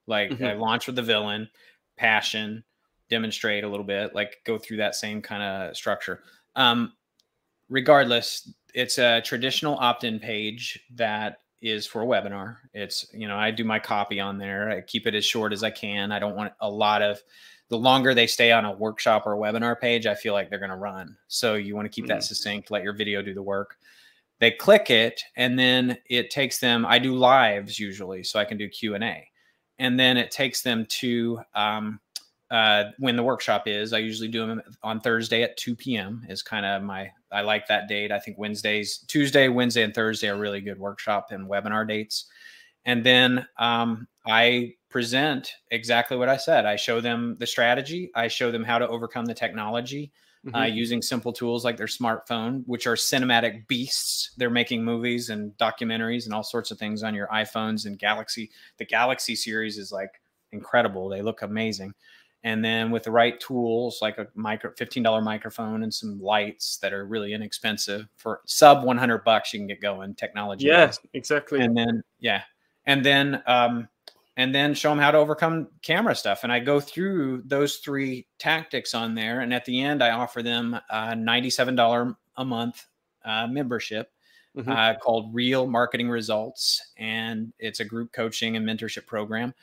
[0.06, 0.44] Like mm-hmm.
[0.44, 1.48] I launch with the villain,
[1.96, 2.64] passion,
[3.08, 6.22] demonstrate a little bit, like go through that same kind of structure.
[6.54, 6.92] Um,
[7.68, 12.56] regardless, it's a traditional opt-in page that is for a webinar.
[12.74, 14.70] It's, you know, I do my copy on there.
[14.70, 16.12] I keep it as short as I can.
[16.12, 17.20] I don't want a lot of
[17.68, 20.58] the longer they stay on a workshop or a webinar page, I feel like they're
[20.58, 21.16] going to run.
[21.26, 22.14] So you want to keep mm-hmm.
[22.14, 23.76] that succinct, let your video do the work.
[24.38, 28.58] They click it and then it takes them I do lives usually so I can
[28.58, 29.26] do Q&A.
[29.78, 32.00] And then it takes them to um,
[32.50, 33.92] uh, when the workshop is.
[33.92, 36.24] I usually do them on Thursday at 2 p.m.
[36.28, 38.12] is kind of my I like that date.
[38.12, 42.26] I think Wednesdays, Tuesday, Wednesday, and Thursday are really good workshop and webinar dates.
[42.84, 46.66] And then um, I present exactly what I said.
[46.66, 48.10] I show them the strategy.
[48.14, 50.12] I show them how to overcome the technology
[50.46, 50.56] uh, mm-hmm.
[50.56, 54.30] uh, using simple tools like their smartphone, which are cinematic beasts.
[54.36, 58.50] They're making movies and documentaries and all sorts of things on your iPhones and Galaxy.
[58.78, 60.20] The Galaxy series is like
[60.52, 61.08] incredible.
[61.08, 61.92] They look amazing.
[62.44, 66.92] And then with the right tools, like a micro $15 microphone and some lights that
[66.92, 70.66] are really inexpensive for sub 100 bucks, you can get going technology.
[70.66, 71.60] Yeah, exactly.
[71.60, 72.42] And then, yeah,
[72.84, 73.88] and then um,
[74.36, 76.44] and then show them how to overcome camera stuff.
[76.44, 79.40] And I go through those three tactics on there.
[79.40, 82.86] And at the end, I offer them a $97 a month
[83.24, 84.12] uh, membership
[84.56, 84.70] mm-hmm.
[84.70, 86.92] uh, called Real Marketing Results.
[86.98, 89.54] And it's a group coaching and mentorship program.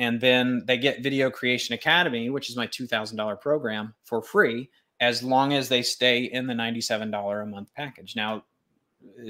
[0.00, 5.22] And then they get Video Creation Academy, which is my $2,000 program for free, as
[5.22, 8.16] long as they stay in the $97 a month package.
[8.16, 8.44] Now,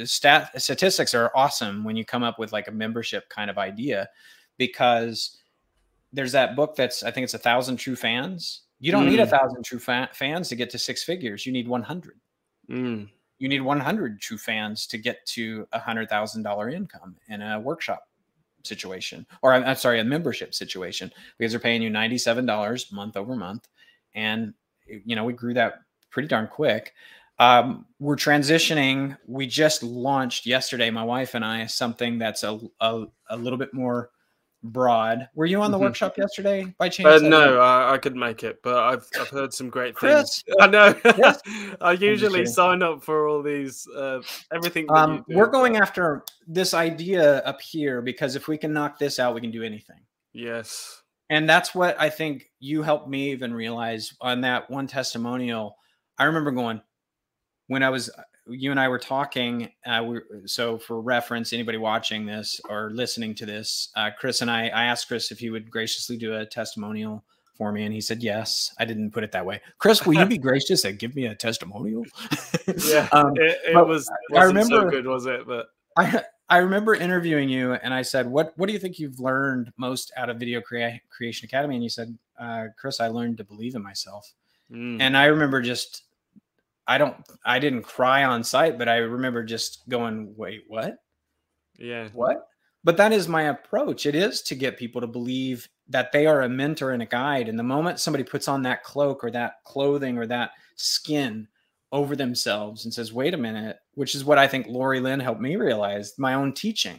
[0.04, 4.08] stat statistics are awesome when you come up with like a membership kind of idea
[4.58, 5.38] because
[6.12, 8.62] there's that book that's I think it's a thousand true fans.
[8.78, 9.10] You don't mm.
[9.10, 11.46] need a thousand true fa- fans to get to six figures.
[11.46, 12.20] You need 100.
[12.70, 13.08] Mm.
[13.38, 17.58] You need 100 true fans to get to a hundred thousand dollar income in a
[17.58, 18.04] workshop
[18.64, 23.68] situation, or I'm sorry, a membership situation, because they're paying you $97 month over month,
[24.14, 24.54] and
[24.86, 26.92] you know we grew that pretty darn quick.
[27.38, 29.16] Um, we're transitioning.
[29.26, 33.72] We just launched yesterday, my wife and I, something that's a, a, a little bit
[33.72, 34.10] more
[34.62, 35.28] broad.
[35.34, 35.86] Were you on the mm-hmm.
[35.86, 37.22] workshop yesterday by chance?
[37.22, 40.56] Uh, no, I, I, couldn't make it, but I've I've heard some great Chris, things.
[40.60, 40.94] I know.
[41.16, 41.40] Yes.
[41.80, 44.20] I usually sign up for all these uh,
[44.52, 44.86] everything.
[44.90, 49.34] Um, we're going after this idea up here because if we can knock this out,
[49.34, 50.00] we can do anything.
[50.32, 51.02] Yes.
[51.30, 55.76] And that's what I think you helped me even realize on that one testimonial.
[56.18, 56.82] I remember going,
[57.68, 58.10] when I was
[58.50, 63.34] you and I were talking, uh, we, so for reference, anybody watching this or listening
[63.36, 66.46] to this, uh, Chris and I, I asked Chris if he would graciously do a
[66.46, 67.24] testimonial
[67.56, 68.74] for me, and he said yes.
[68.78, 69.60] I didn't put it that way.
[69.78, 72.04] Chris, will you be gracious and give me a testimonial?
[72.86, 74.10] yeah, um, it, it was.
[74.34, 75.46] I remember so good, was it?
[75.46, 79.20] But I I remember interviewing you, and I said, "What What do you think you've
[79.20, 83.36] learned most out of Video Crea- Creation Academy?" And you said, uh, "Chris, I learned
[83.38, 84.32] to believe in myself."
[84.72, 85.00] Mm.
[85.00, 86.04] And I remember just
[86.90, 90.96] I don't I didn't cry on site, but I remember just going, wait, what?
[91.78, 92.08] Yeah.
[92.12, 92.48] What?
[92.82, 94.06] But that is my approach.
[94.06, 97.48] It is to get people to believe that they are a mentor and a guide.
[97.48, 101.46] And the moment somebody puts on that cloak or that clothing or that skin
[101.92, 105.40] over themselves and says, wait a minute, which is what I think Lori Lynn helped
[105.40, 106.98] me realize my own teaching.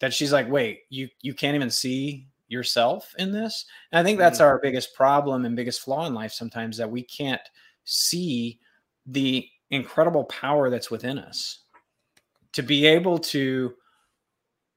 [0.00, 3.64] That she's like, wait, you you can't even see yourself in this.
[3.92, 4.46] And I think that's mm-hmm.
[4.46, 7.40] our biggest problem and biggest flaw in life sometimes that we can't
[7.84, 8.60] see
[9.10, 11.60] the incredible power that's within us
[12.52, 13.74] to be able to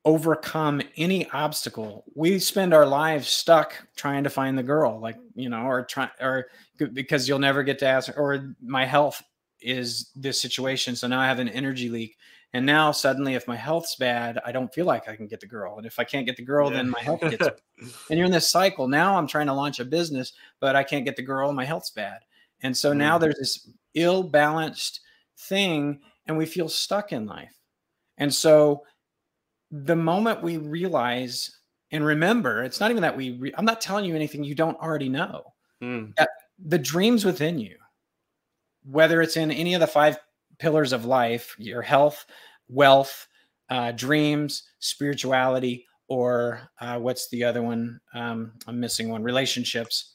[0.06, 2.04] overcome any obstacle.
[2.16, 6.10] We spend our lives stuck trying to find the girl, like, you know, or try
[6.20, 6.48] or
[6.94, 9.24] because you'll never get to ask, or my health
[9.62, 10.96] is this situation.
[10.96, 12.18] So now I have an energy leak.
[12.56, 15.48] And now suddenly, if my health's bad, I don't feel like I can get the
[15.48, 15.78] girl.
[15.78, 16.78] And if I can't get the girl, yeah.
[16.78, 17.48] then my health gets
[18.10, 18.88] and you're in this cycle.
[18.88, 21.66] Now I'm trying to launch a business, but I can't get the girl, and my
[21.66, 22.20] health's bad.
[22.62, 22.98] And so mm.
[22.98, 25.02] now there's this ill balanced
[25.38, 27.60] thing, and we feel stuck in life.
[28.18, 28.84] And so
[29.72, 31.60] the moment we realize
[31.94, 35.10] and remember, it's not even that we, I'm not telling you anything you don't already
[35.10, 35.54] know.
[35.82, 36.14] Mm.
[36.66, 37.76] the dreams within you,
[38.84, 40.18] whether it's in any of the five
[40.60, 42.26] pillars of life your health,
[42.70, 43.28] wealth,
[43.70, 48.00] uh, dreams, spirituality, or uh, what's the other one?
[48.14, 50.13] Um, I'm missing one relationships.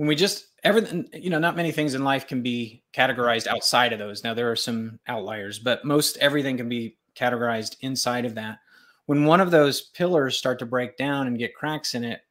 [0.00, 3.92] When we just everything, you know, not many things in life can be categorized outside
[3.92, 4.24] of those.
[4.24, 8.60] Now, there are some outliers, but most everything can be categorized inside of that.
[9.04, 12.22] When one of those pillars start to break down and get cracks in it,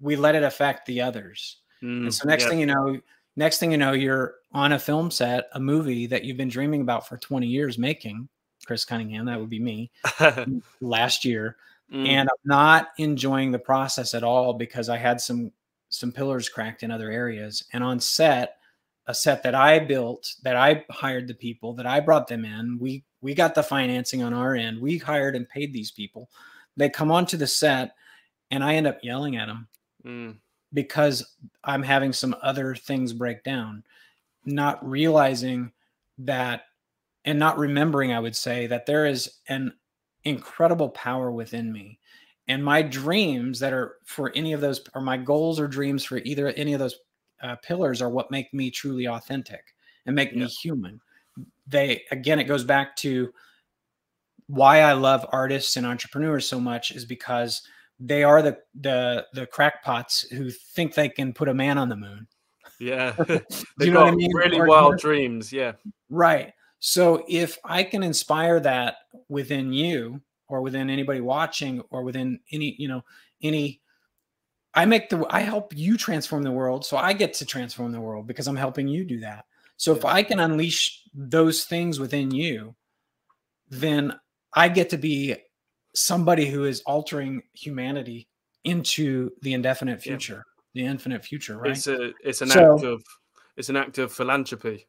[0.00, 1.58] we let it affect the others.
[1.82, 2.48] Mm, and so next yeah.
[2.48, 2.98] thing you know,
[3.36, 6.80] next thing you know, you're on a film set, a movie that you've been dreaming
[6.80, 8.26] about for 20 years making.
[8.66, 9.90] Cris Cunningham, that would be me
[10.80, 11.56] last year.
[11.92, 12.08] Mm.
[12.08, 15.52] And I'm not enjoying the process at all because I had some
[15.88, 17.64] some pillars cracked in other areas.
[17.72, 18.58] And on set,
[19.06, 22.78] a set that I built, that I hired the people, that I brought them in,
[22.78, 24.80] we we got the financing on our end.
[24.80, 26.30] We hired and paid these people.
[26.76, 27.94] They come onto the set,
[28.50, 29.68] and I end up yelling at them
[30.04, 30.36] mm.
[30.72, 31.34] because
[31.64, 33.82] I'm having some other things break down,
[34.44, 35.72] not realizing
[36.18, 36.66] that,
[37.24, 39.72] and not remembering, I would say, that there is an
[40.24, 41.98] incredible power within me.
[42.48, 46.18] And my dreams that are for any of those, or my goals or dreams for
[46.18, 46.96] either any of those
[47.42, 49.74] uh, pillars, are what make me truly authentic
[50.06, 50.44] and make yeah.
[50.44, 51.00] me human
[51.66, 53.32] they again it goes back to
[54.48, 57.62] why I love artists and entrepreneurs so much is because
[57.98, 61.96] they are the the the crackpots who think they can put a man on the
[61.96, 62.28] moon.
[62.78, 64.34] Yeah, they you know got I mean?
[64.34, 65.52] really or, wild dreams.
[65.52, 65.72] Yeah,
[66.10, 66.52] right.
[66.78, 68.96] So if I can inspire that
[69.28, 73.04] within you, or within anybody watching, or within any you know
[73.42, 73.80] any,
[74.74, 78.00] I make the I help you transform the world, so I get to transform the
[78.00, 79.44] world because I'm helping you do that.
[79.76, 82.74] So if I can unleash those things within you,
[83.68, 84.14] then
[84.54, 85.36] I get to be
[85.94, 88.28] somebody who is altering humanity
[88.64, 90.82] into the indefinite future, yeah.
[90.82, 91.72] the infinite future, right?
[91.72, 93.02] It's a it's an so, act of
[93.56, 94.86] it's an act of philanthropy.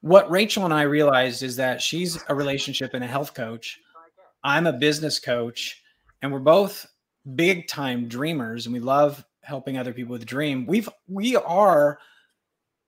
[0.00, 3.80] What Rachel and I realized is that she's a relationship and a health coach.
[4.44, 5.82] I'm a business coach,
[6.22, 6.86] and we're both
[7.34, 10.66] big time dreamers and we love helping other people with dream.
[10.66, 11.98] We've we are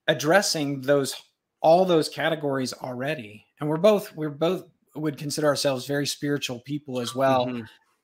[0.07, 1.15] addressing those
[1.61, 4.63] all those categories already and we're both we're both
[4.95, 7.61] would consider ourselves very spiritual people as well mm-hmm.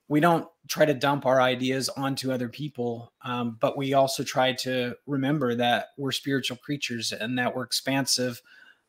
[0.08, 4.52] we don't try to dump our ideas onto other people um, but we also try
[4.52, 8.42] to remember that we're spiritual creatures and that we're expansive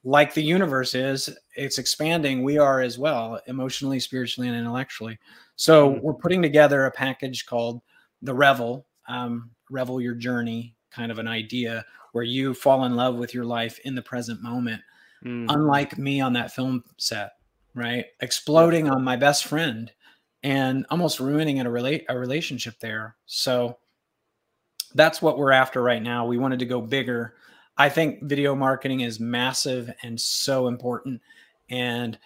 [0.05, 5.19] like the universe is it's expanding we are as well emotionally spiritually and intellectually
[5.57, 6.05] so mm-hmm.
[6.05, 7.81] we're putting together a package called
[8.21, 11.85] the revel um, revel your journey kind of an idea
[12.15, 14.81] where you fall in love with your life in the present moment.
[15.25, 15.47] Mm.
[15.49, 17.33] Unlike me on that film set,
[17.73, 18.05] right?
[18.21, 19.91] Exploding on my best friend
[20.41, 23.17] and almost ruining a relate a relationship there.
[23.25, 23.79] So
[24.93, 26.25] that's what we're after right now.
[26.25, 27.35] We wanted to go bigger.
[27.77, 31.21] I think video marketing is massive and so important
[31.69, 32.17] and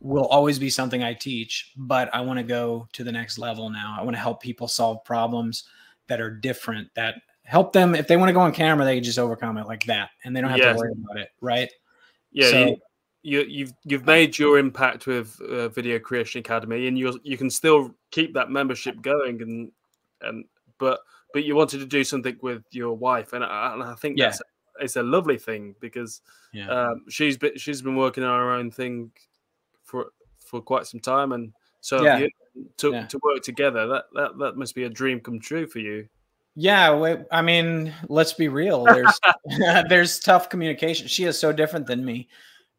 [0.00, 3.70] will always be something I teach, but I want to go to the next level
[3.70, 3.96] now.
[3.98, 5.64] I want to help people solve problems
[6.08, 7.14] that are different that
[7.44, 10.10] help them if they want to go on camera, they just overcome it like that,
[10.24, 10.72] and they don't have yeah.
[10.72, 11.70] to worry about it, right?
[12.32, 12.76] Yeah, so,
[13.22, 17.50] you, you've, you've made your impact with uh, Video Creation Academy, and you you can
[17.50, 19.72] still keep that membership going, and
[20.22, 20.44] and
[20.78, 21.00] but
[21.32, 24.26] but you wanted to do something with your wife, and I, and I think yeah.
[24.26, 24.42] that's
[24.80, 26.20] it's a lovely thing because
[26.52, 26.68] yeah.
[26.68, 29.10] um, she's been she's been working on her own thing
[29.82, 32.18] for for quite some time, and so yeah.
[32.18, 32.30] You,
[32.78, 33.06] to yeah.
[33.06, 36.08] to work together that that that must be a dream come true for you.
[36.54, 38.84] Yeah, I mean, let's be real.
[38.84, 39.20] There's
[39.88, 41.06] there's tough communication.
[41.08, 42.28] She is so different than me.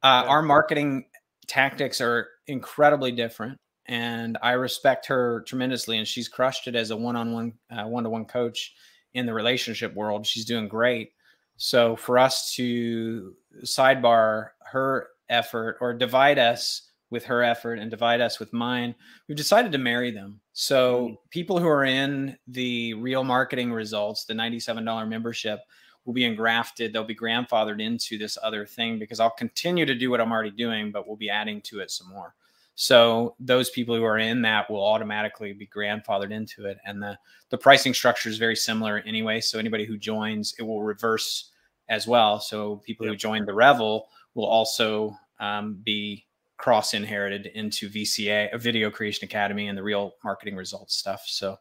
[0.03, 0.25] Uh.
[0.27, 1.05] Our marketing
[1.47, 5.97] tactics are incredibly different, and I respect her tremendously.
[5.97, 8.75] And she's crushed it as a one-on-one, uh, one-to-one coach
[9.13, 10.27] in the relationship world.
[10.27, 11.13] She's doing great.
[11.57, 18.21] So for us to sidebar her effort or divide us with her effort and divide
[18.21, 18.95] us with mine,
[19.27, 20.39] we've decided to marry them.
[20.53, 21.17] So mm.
[21.29, 25.59] people who are in the real marketing results, the $97 membership,
[26.05, 26.91] will be engrafted.
[26.91, 30.51] They'll be grandfathered into this other thing because I'll continue to do what I'm already
[30.51, 32.35] doing, but we'll be adding to it some more.
[32.75, 36.77] So those people who are in that will automatically be grandfathered into it.
[36.85, 37.17] And the,
[37.49, 39.41] the pricing structure is very similar anyway.
[39.41, 41.51] So anybody who joins, it will reverse
[41.89, 42.39] as well.
[42.39, 43.13] So people yep.
[43.13, 46.25] who join the Revel will also um, be
[46.57, 51.23] cross inherited into VCA, a Video Creation Academy, and the real marketing results stuff.
[51.27, 51.57] So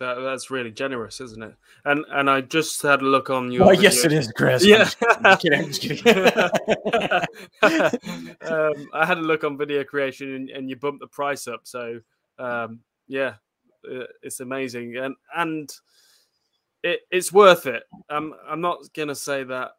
[0.00, 1.54] that, that's really generous, isn't it?
[1.84, 3.64] And and I just had a look on your.
[3.64, 3.82] Oh video.
[3.82, 4.64] yes, it is, Chris.
[4.64, 5.60] Yeah, I'm just kidding.
[5.60, 6.06] I'm just kidding.
[8.50, 11.60] um, I had a look on video creation, and, and you bumped the price up.
[11.64, 12.00] So
[12.38, 13.34] um, yeah,
[14.22, 15.70] it's amazing, and and
[16.82, 17.82] it, it's worth it.
[18.08, 19.72] I'm I'm not gonna say that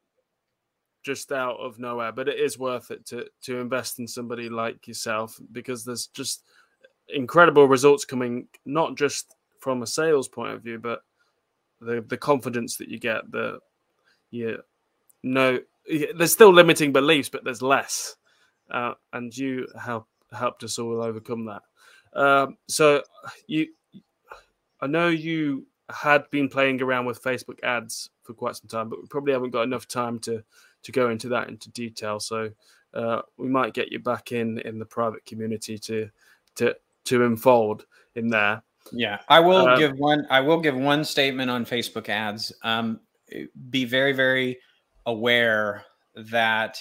[1.04, 4.88] just out of nowhere, but it is worth it to to invest in somebody like
[4.88, 6.44] yourself because there's just
[7.10, 11.02] incredible results coming, not just from a sales point of view, but
[11.80, 13.60] the the confidence that you get, the
[14.32, 14.58] you
[15.24, 15.60] know,
[16.16, 18.16] there's still limiting beliefs, but there's less,
[18.70, 21.62] uh, and you help helped us all overcome that.
[22.14, 23.04] Um, so
[23.48, 23.68] you,
[24.82, 29.02] I know you had been playing around with Facebook ads for quite some time, but
[29.02, 30.44] we probably haven't got enough time to
[30.84, 32.20] to go into that into detail.
[32.20, 32.50] So
[32.94, 36.10] uh, we might get you back in in the private community to
[36.56, 37.86] to to unfold
[38.16, 38.64] in there.
[38.92, 40.26] Yeah, I will uh, give one.
[40.30, 42.52] I will give one statement on Facebook ads.
[42.64, 43.00] Um,
[43.70, 44.60] be very, very
[45.06, 46.78] aware that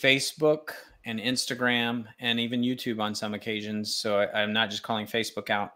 [0.00, 0.70] Facebook
[1.04, 3.96] and Instagram and even YouTube on some occasions.
[3.96, 5.72] So I, am not just calling Facebook out.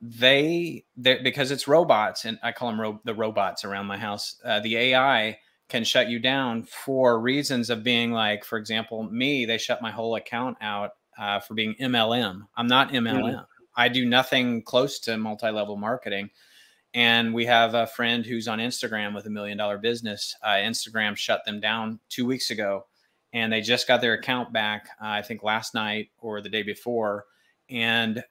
[0.00, 4.36] They, because it's robots, and I call them ro- the robots around my house.
[4.44, 5.38] Uh, the AI
[5.68, 9.46] can shut you down for reasons of being like, for example, me.
[9.46, 12.42] They shut my whole account out uh, for being MLM.
[12.56, 13.34] I'm not MLM.
[13.34, 13.46] Mm.
[13.76, 16.30] I do nothing close to multi level marketing.
[16.94, 20.34] And we have a friend who's on Instagram with a million dollar business.
[20.42, 22.86] Uh, Instagram shut them down two weeks ago
[23.34, 26.62] and they just got their account back, uh, I think last night or the day
[26.62, 27.24] before.
[27.68, 28.22] And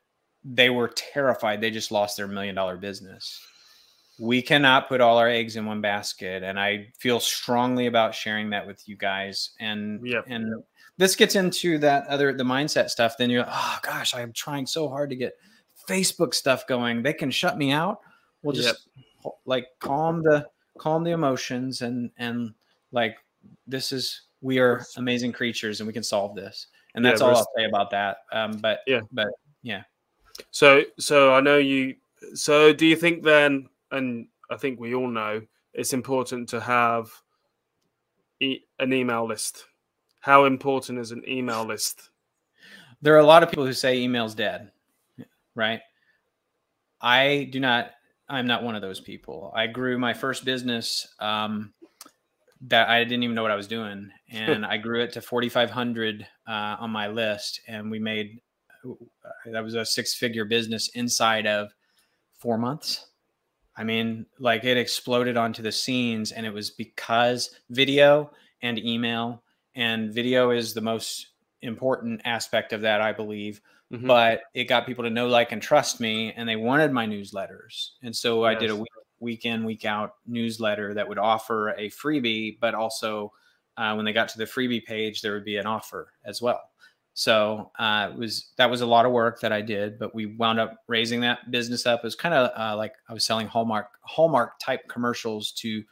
[0.46, 1.60] they were terrified.
[1.60, 3.46] They just lost their million dollar business.
[4.18, 6.41] We cannot put all our eggs in one basket.
[6.41, 9.52] And I feel strongly about sharing that with you guys.
[9.60, 10.24] And, yep.
[10.28, 10.64] and
[10.98, 14.88] this gets into that other the mindset stuff then you're oh gosh i'm trying so
[14.88, 15.34] hard to get
[15.88, 17.04] facebook stuff going.
[17.04, 18.00] They can shut me out.
[18.41, 18.88] We'll just
[19.24, 19.34] yep.
[19.46, 22.54] like calm the calm the emotions and and
[22.91, 23.18] like
[23.68, 26.68] this is we are amazing creatures and we can solve this.
[26.96, 28.18] And that's yeah, all i'll say about that.
[28.32, 29.02] Um but yeah.
[29.12, 29.30] but
[29.62, 29.84] yeah.
[30.52, 31.96] So so i know you
[32.34, 35.41] so do you think then and i think we all know
[35.74, 37.12] it's important to have
[38.39, 39.66] e- an email list
[40.24, 42.09] how important is an email list?
[43.01, 44.71] There are a lot of people who say email's dead,
[45.53, 45.82] right?
[47.01, 47.91] I do not.
[48.30, 49.51] I'm not one of those people.
[49.53, 51.74] I grew my first business um,
[52.61, 56.26] that I didn't even know what I was doing, and I grew it to 4,500
[56.47, 58.39] uh, on my list, and we made
[59.45, 61.74] that was a six-figure business inside of
[62.39, 63.07] four months.
[63.76, 69.43] I mean, like it exploded onto the scenes, and it was because video and email
[69.76, 71.28] and video is the most
[71.61, 73.61] important aspect of that i believe
[73.91, 74.05] mm-hmm.
[74.05, 77.91] but it got people to know like and trust me and they wanted my newsletters
[78.01, 78.55] and so yes.
[78.55, 82.74] i did a week, week in week out newsletter that would offer a freebie but
[82.74, 83.32] also
[83.76, 86.61] uh, when they got to the freebie page there would be an offer as well
[87.13, 90.26] so uh, it was that was a lot of work that I did, but we
[90.26, 91.99] wound up raising that business up.
[91.99, 95.84] It was kind of uh, like I was selling Hallmark Hallmark type commercials to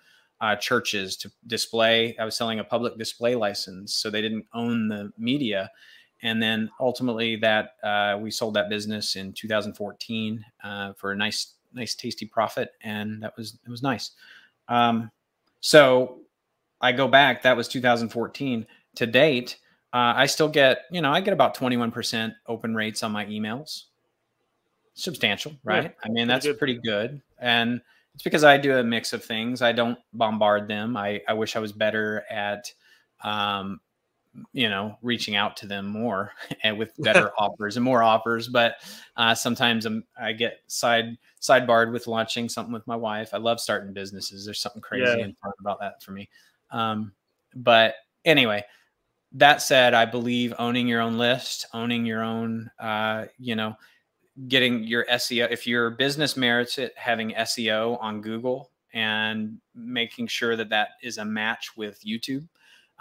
[0.41, 2.15] uh, churches to display.
[2.19, 5.71] I was selling a public display license, so they didn't own the media.
[6.23, 11.53] And then ultimately, that uh, we sold that business in 2014 uh, for a nice,
[11.73, 14.11] nice, tasty profit, and that was it was nice.
[14.67, 15.11] Um,
[15.61, 16.19] so
[16.79, 17.43] I go back.
[17.43, 18.65] That was 2014.
[18.95, 19.57] To date,
[19.93, 23.85] uh, I still get you know I get about 21% open rates on my emails.
[24.93, 25.83] Substantial, right?
[25.83, 26.57] Yeah, I mean that's good.
[26.57, 27.81] pretty good, and
[28.13, 29.61] it's because I do a mix of things.
[29.61, 30.97] I don't bombard them.
[30.97, 32.71] I, I wish I was better at
[33.23, 33.79] um,
[34.53, 36.31] you know reaching out to them more
[36.63, 38.75] and with better offers and more offers but
[39.17, 43.59] uh, sometimes I'm, i get side sidebarred with launching something with my wife i love
[43.59, 45.25] starting businesses there's something crazy yeah.
[45.25, 46.29] and fun about that for me
[46.71, 47.11] um,
[47.55, 48.63] but anyway
[49.33, 53.75] that said i believe owning your own list owning your own uh, you know
[54.47, 60.55] getting your seo if your business merits it having seo on google and making sure
[60.55, 62.47] that that is a match with youtube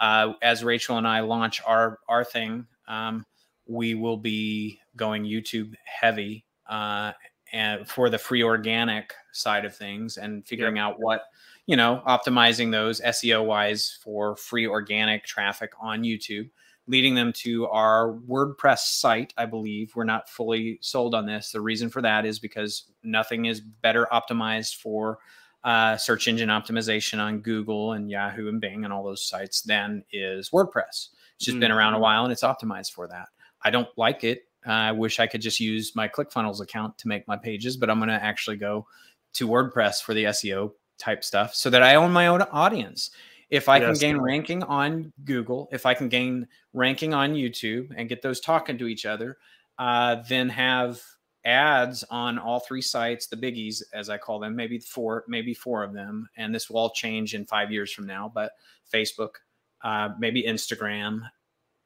[0.01, 3.23] uh, as Rachel and I launch our our thing, um,
[3.67, 7.13] we will be going YouTube heavy uh,
[7.53, 10.85] and for the free organic side of things and figuring yep.
[10.85, 11.21] out what
[11.67, 16.49] you know optimizing those SEO wise for free organic traffic on YouTube
[16.87, 19.33] leading them to our WordPress site.
[19.37, 21.51] I believe we're not fully sold on this.
[21.51, 25.19] The reason for that is because nothing is better optimized for
[25.63, 30.03] uh, search engine optimization on Google and Yahoo and Bing and all those sites than
[30.11, 31.09] is WordPress.
[31.35, 31.61] It's just mm.
[31.61, 32.01] been around a mm.
[32.01, 33.27] while and it's optimized for that.
[33.61, 34.43] I don't like it.
[34.65, 37.89] Uh, I wish I could just use my ClickFunnels account to make my pages, but
[37.89, 38.87] I'm going to actually go
[39.33, 43.11] to WordPress for the SEO type stuff so that I own my own audience.
[43.51, 43.99] If I yes.
[43.99, 48.39] can gain ranking on Google, if I can gain ranking on YouTube and get those
[48.39, 49.37] talking to each other,
[49.77, 51.01] uh, then have
[51.43, 55.83] ads on all three sites, the biggies, as I call them, maybe four, maybe four
[55.83, 56.29] of them.
[56.37, 58.53] And this will all change in five years from now, but
[58.93, 59.31] Facebook,
[59.83, 61.21] uh, maybe Instagram,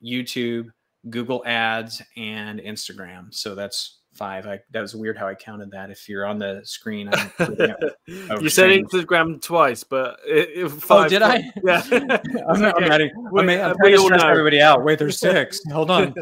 [0.04, 0.68] YouTube,
[1.10, 3.34] Google ads, and Instagram.
[3.34, 4.48] So that's five.
[4.48, 5.90] I, that was weird how I counted that.
[5.90, 7.10] If you're on the screen,
[7.40, 11.06] you said Instagram twice, but it, it, oh, five.
[11.06, 11.52] Oh, did I?
[11.64, 11.84] Yeah.
[11.92, 12.86] I'm, not, okay.
[12.86, 14.30] I'm, adding, we, I'm, I'm trying to stress know.
[14.30, 14.84] everybody out.
[14.84, 15.62] Wait, there's six.
[15.72, 16.14] Hold on.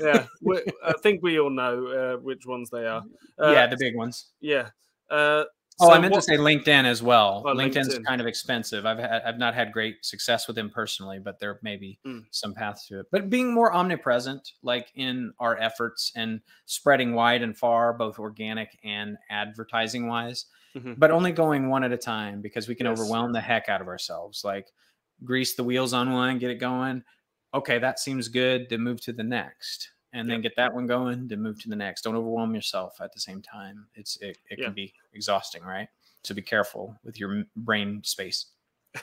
[0.00, 3.02] yeah, we, I think we all know uh, which ones they are.
[3.40, 4.28] Uh, yeah, the big ones.
[4.40, 4.70] Yeah.
[5.10, 5.44] Uh,
[5.80, 7.44] Oh, so I meant what, to say LinkedIn as well.
[7.46, 8.04] Oh, LinkedIn's LinkedIn.
[8.04, 8.84] kind of expensive.
[8.84, 12.24] I've had, I've not had great success with them personally, but there may be mm.
[12.30, 13.06] some paths to it.
[13.12, 18.76] But being more omnipresent, like in our efforts and spreading wide and far, both organic
[18.82, 20.94] and advertising wise, mm-hmm.
[20.96, 22.98] but only going one at a time because we can yes.
[22.98, 24.42] overwhelm the heck out of ourselves.
[24.44, 24.72] Like
[25.24, 27.04] grease the wheels on one, get it going.
[27.54, 28.68] Okay, that seems good.
[28.68, 31.76] To move to the next and then get that one going then move to the
[31.76, 32.02] next.
[32.02, 33.86] Don't overwhelm yourself at the same time.
[33.94, 34.66] It's it, it yeah.
[34.66, 35.88] can be exhausting, right?
[36.22, 38.46] So be careful with your brain space.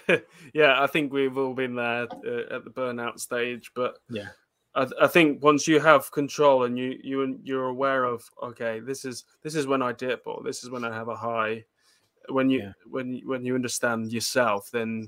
[0.53, 4.29] yeah, I think we've all been there uh, at the burnout stage, but yeah,
[4.73, 9.05] I, I, think once you have control and you you you're aware of okay, this
[9.05, 11.63] is this is when I dip or this is when I have a high.
[12.29, 12.71] When you yeah.
[12.89, 15.07] when when you understand yourself, then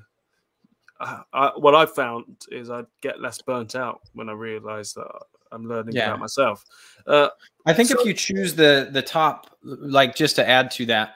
[1.00, 5.08] uh, I, what I found is I get less burnt out when I realize that
[5.52, 6.08] I'm learning yeah.
[6.08, 6.66] about myself.
[7.06, 7.30] Uh,
[7.66, 11.16] I think so, if you choose the the top, like just to add to that,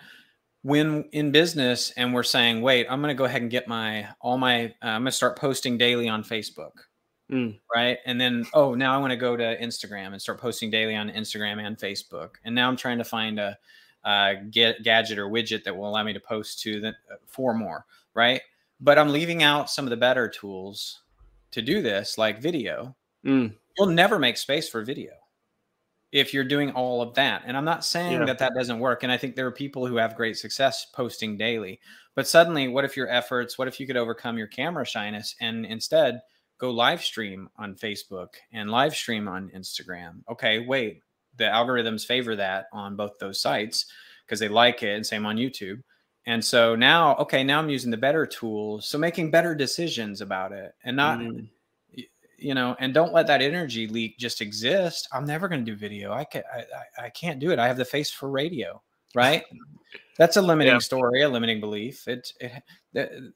[0.64, 4.08] when in business and we're saying, wait, I'm going to go ahead and get my
[4.20, 6.72] all my, uh, I'm going to start posting daily on Facebook.
[7.32, 7.58] Mm.
[7.74, 7.98] Right.
[8.06, 11.10] And then, oh, now I want to go to Instagram and start posting daily on
[11.10, 12.32] Instagram and Facebook.
[12.44, 13.58] And now I'm trying to find a,
[14.04, 17.54] a get gadget or widget that will allow me to post to the uh, four
[17.54, 17.86] more.
[18.14, 18.42] Right.
[18.82, 21.02] But I'm leaving out some of the better tools
[21.52, 22.96] to do this, like video.
[23.26, 25.12] Mm you'll never make space for video
[26.12, 27.44] if you're doing all of that.
[27.46, 28.26] And I'm not saying yeah.
[28.26, 29.04] that that doesn't work.
[29.04, 31.80] And I think there are people who have great success posting daily.
[32.16, 35.66] But suddenly, what if your efforts, what if you could overcome your camera shyness and
[35.66, 36.22] instead
[36.58, 40.22] go live stream on Facebook and live stream on Instagram?
[40.30, 41.02] Okay, wait,
[41.38, 43.86] the algorithms favor that on both those sites
[44.26, 45.82] because they like it, and same on YouTube.
[46.26, 48.86] And so now, okay, now I'm using the better tools.
[48.86, 51.20] So making better decisions about it and not.
[51.20, 51.48] Mm
[52.42, 55.08] you know, and don't let that energy leak just exist.
[55.12, 56.12] I'm never going to do video.
[56.12, 57.60] I can't, I, I can't do it.
[57.60, 58.82] I have the face for radio,
[59.16, 59.44] right?
[60.18, 60.80] That's a limiting yeah.
[60.80, 62.08] story, a limiting belief.
[62.08, 63.34] It, it,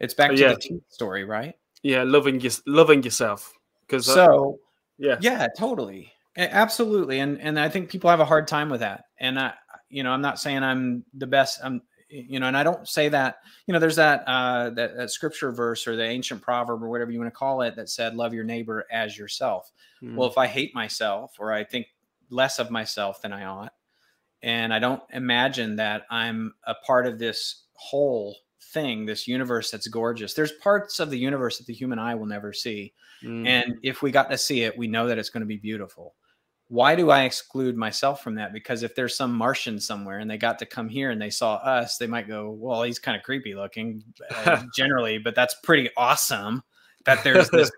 [0.00, 0.54] it's back to yeah.
[0.54, 1.54] the story, right?
[1.82, 3.52] Yeah, loving your, loving yourself.
[3.86, 4.58] Because so,
[4.98, 9.04] yeah, yeah, totally, absolutely, and and I think people have a hard time with that.
[9.20, 9.54] And I,
[9.88, 11.60] you know, I'm not saying I'm the best.
[11.62, 15.10] I'm you know, and I don't say that, you know, there's that, uh, that, that
[15.10, 18.14] scripture verse or the ancient proverb or whatever you want to call it that said,
[18.14, 19.72] love your neighbor as yourself.
[20.02, 20.14] Mm.
[20.14, 21.86] Well, if I hate myself or I think
[22.30, 23.72] less of myself than I ought,
[24.42, 29.88] and I don't imagine that I'm a part of this whole thing, this universe that's
[29.88, 30.34] gorgeous.
[30.34, 32.92] There's parts of the universe that the human eye will never see.
[33.24, 33.46] Mm.
[33.46, 36.14] And if we got to see it, we know that it's going to be beautiful
[36.68, 38.52] why do I exclude myself from that?
[38.52, 41.54] Because if there's some Martian somewhere and they got to come here and they saw
[41.56, 45.90] us, they might go, well, he's kind of creepy looking uh, generally, but that's pretty
[45.96, 46.62] awesome
[47.04, 47.70] that there's this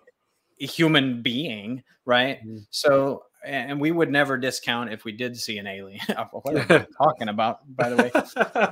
[0.59, 2.39] human being, right?
[2.39, 2.59] Mm-hmm.
[2.71, 6.01] So, and we would never discount if we did see an alien.
[6.33, 8.11] what are we talking about, by the way?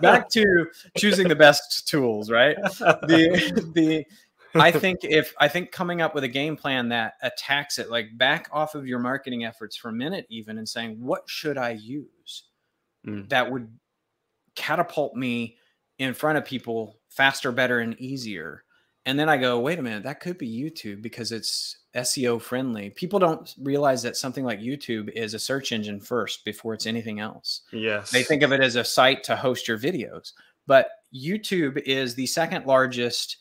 [0.01, 2.57] Back to choosing the best tools, right?
[2.57, 4.05] The, the,
[4.61, 8.17] I think if I think coming up with a game plan that attacks it, like
[8.17, 11.71] back off of your marketing efforts for a minute, even and saying, what should I
[11.71, 12.45] use
[13.07, 13.29] Mm.
[13.29, 13.69] that would
[14.55, 15.57] catapult me
[15.99, 18.65] in front of people faster, better, and easier.
[19.05, 22.91] And then I go, wait a minute, that could be YouTube because it's SEO friendly.
[22.91, 27.21] People don't realize that something like YouTube is a search engine first before it's anything
[27.21, 27.63] else.
[27.73, 28.11] Yes.
[28.11, 30.33] They think of it as a site to host your videos,
[30.67, 33.37] but YouTube is the second largest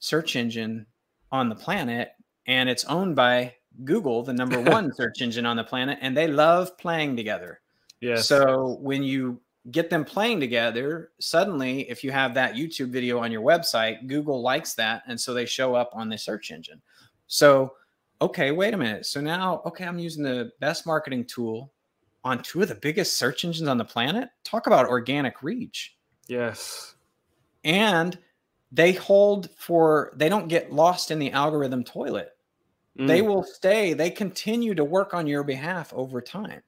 [0.00, 0.86] search engine
[1.30, 2.10] on the planet,
[2.46, 6.26] and it's owned by Google, the number one search engine on the planet, and they
[6.26, 7.60] love playing together.
[8.00, 8.16] Yeah.
[8.16, 9.40] So when you
[9.70, 14.40] get them playing together, suddenly, if you have that YouTube video on your website, Google
[14.40, 15.02] likes that.
[15.06, 16.80] And so they show up on the search engine.
[17.26, 17.74] So,
[18.22, 19.06] okay, wait a minute.
[19.06, 21.72] So now, okay, I'm using the best marketing tool
[22.24, 24.28] on two of the biggest search engines on the planet.
[24.44, 25.96] Talk about organic reach.
[26.26, 26.94] yes.
[27.62, 28.18] And
[28.72, 32.36] they hold for, they don't get lost in the algorithm toilet.
[32.96, 33.26] They Mm.
[33.28, 36.62] will stay they continue to work on your behalf over time.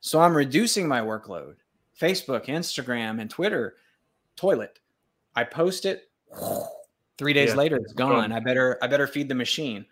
[0.00, 1.56] So i'm reducing my workload.
[2.00, 3.76] Facebook instagram and twitter
[4.36, 4.78] toilet.
[5.34, 6.10] I post it.
[7.18, 8.30] Three days Yeah, later it's gone.
[8.30, 8.32] gone.
[8.32, 9.86] I better i better feed the machine.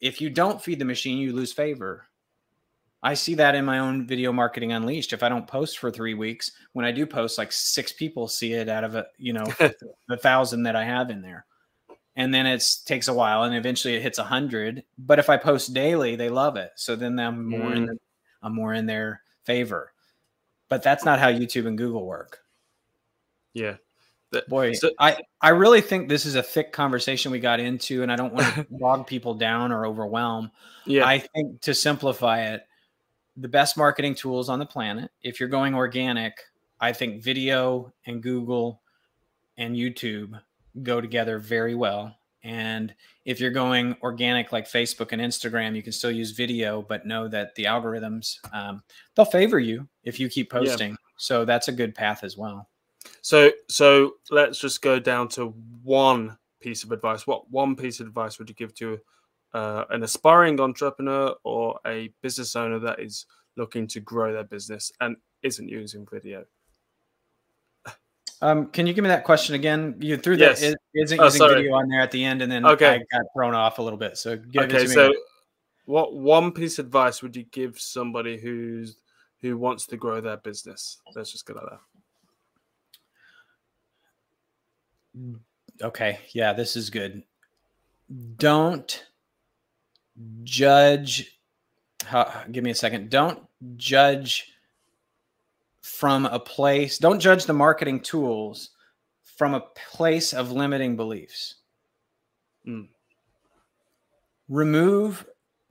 [0.00, 2.06] If you don't feed the machine you lose favor
[3.02, 6.14] i see that in my own video marketing unleashed if i don't post for three
[6.14, 9.44] weeks when i do post like six people see it out of a you know
[10.08, 11.46] the thousand that I have in there.
[12.16, 14.82] And then it takes a while and eventually it hits a hundred.
[14.98, 16.72] But if I post daily, they love it.
[16.74, 17.96] So then I'm more in Mm.
[18.42, 19.92] I'm more in their favor.
[20.68, 22.40] But that's not how YouTube and Google work.
[23.54, 23.76] yeah.
[24.48, 28.12] Boy, So- I, I really think this is a thick conversation we got into, and
[28.12, 30.50] I don't want to bog people down or overwhelm.
[30.86, 31.06] Yeah.
[31.06, 32.62] I think to simplify it,
[33.40, 36.34] the best marketing tools on the planet, if you're going organic,
[36.80, 38.80] I think video and Google
[39.56, 40.40] and YouTube
[40.82, 42.14] go together very well.
[42.42, 42.94] And
[43.26, 47.28] if you're going organic like Facebook and Instagram, you can still use video, but know
[47.28, 48.82] that the algorithms um,
[49.14, 50.60] they'll favor you if you keep Yeah.
[50.60, 50.96] posting.
[51.16, 52.68] So that's a good path as well.
[53.20, 55.48] So so let's just go down to
[55.82, 57.26] one piece of advice.
[57.26, 58.98] What one piece of advice would you give to
[59.52, 63.26] uh, an aspiring entrepreneur or a business owner that is
[63.56, 66.44] looking to grow their business and isn't using video?
[68.42, 69.96] Um, can you give me that question again?
[70.00, 70.60] You threw Yes.
[70.60, 71.54] that is isn't Oh, using sorry.
[71.56, 72.94] video on there at the end, and then Okay.
[72.94, 74.16] I got thrown off a little bit.
[74.16, 75.12] So give it okay, so
[75.84, 78.96] what one piece of advice would you give somebody who's
[79.40, 80.98] who wants to grow their business?
[81.14, 81.80] Let's just go like that.
[85.82, 87.22] okay, yeah, this is good.
[88.36, 89.04] Don't
[90.42, 91.38] judge.
[92.50, 93.10] Give me a second.
[93.10, 93.40] Don't
[93.76, 94.52] judge
[95.80, 96.98] from a place.
[96.98, 98.70] Don't judge the marketing tools
[99.36, 101.56] from a place of limiting beliefs.
[102.66, 102.88] Mm.
[104.48, 105.26] Remove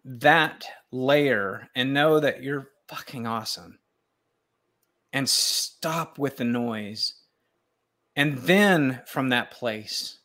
[0.05, 3.79] that layer and know that you're fucking awesome.
[5.11, 7.15] And stop with the noise.
[8.15, 10.18] And then from that place,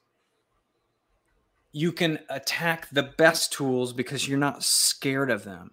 [1.75, 5.73] you can attack the best tools because you're not scared of them.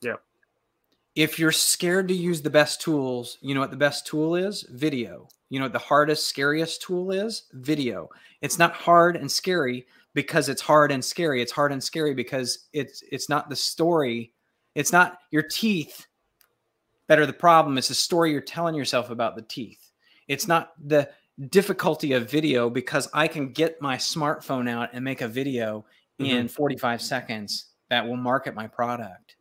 [0.00, 0.14] Yeah.
[1.16, 4.64] If you're scared to use the best tools, you know what the best tool is?
[4.70, 5.28] Video.
[5.48, 7.42] You know what the hardest, scariest tool is?
[7.54, 8.08] Video.
[8.40, 11.42] It's not hard and scary because it's hard and scary.
[11.42, 14.32] It's hard and scary because it's it's not the story.
[14.76, 16.06] It's not your teeth
[17.08, 17.78] that are the problem.
[17.78, 19.90] It's the story you're telling yourself about the teeth.
[20.28, 21.10] It's not the
[21.48, 25.84] difficulty of video because I can get my smartphone out and make a video
[26.18, 29.36] in 45 seconds that will market my product.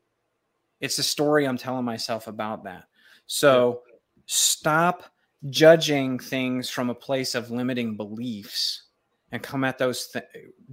[0.82, 2.86] It's the story I'm telling myself about that.
[3.28, 3.84] So
[4.26, 5.04] stop
[5.50, 8.84] judging things from a place of limiting beliefs
[9.32, 10.26] and come at those th-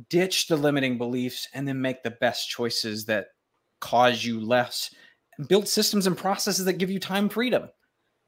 [0.08, 3.28] ditch the limiting beliefs and then make the best choices that
[3.80, 4.94] cause you less
[5.48, 7.68] build systems and processes that give you time freedom.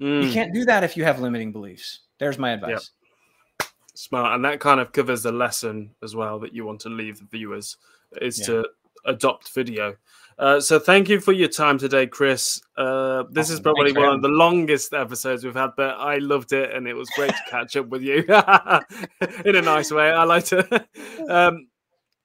[0.01, 2.01] You Mm, can't do that if you have limiting beliefs.
[2.19, 2.71] There's my advice.
[2.71, 3.69] Yep.
[3.97, 7.19] smart, and that kind of covers the lesson as well that you want to leave
[7.19, 7.77] the viewers
[8.21, 8.47] is Yeah.
[8.47, 8.69] to
[9.05, 9.95] adopt video.
[10.37, 12.61] Uh, so thank you for your time today, Chris.
[12.77, 16.53] Uh, this is probably Thanks one of the longest episodes we've had, but I loved
[16.53, 18.25] it, and it was great to catch up with you
[19.45, 20.11] in a nice way.
[20.11, 20.87] I like to.
[21.29, 21.69] Um,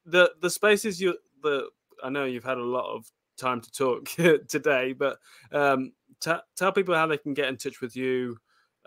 [0.06, 1.70] the the spaces you the
[2.04, 3.06] I know you've had a lot of
[3.38, 4.06] time to talk
[4.48, 5.20] today, but
[5.52, 8.38] um, t- tell people how they can get in touch with you.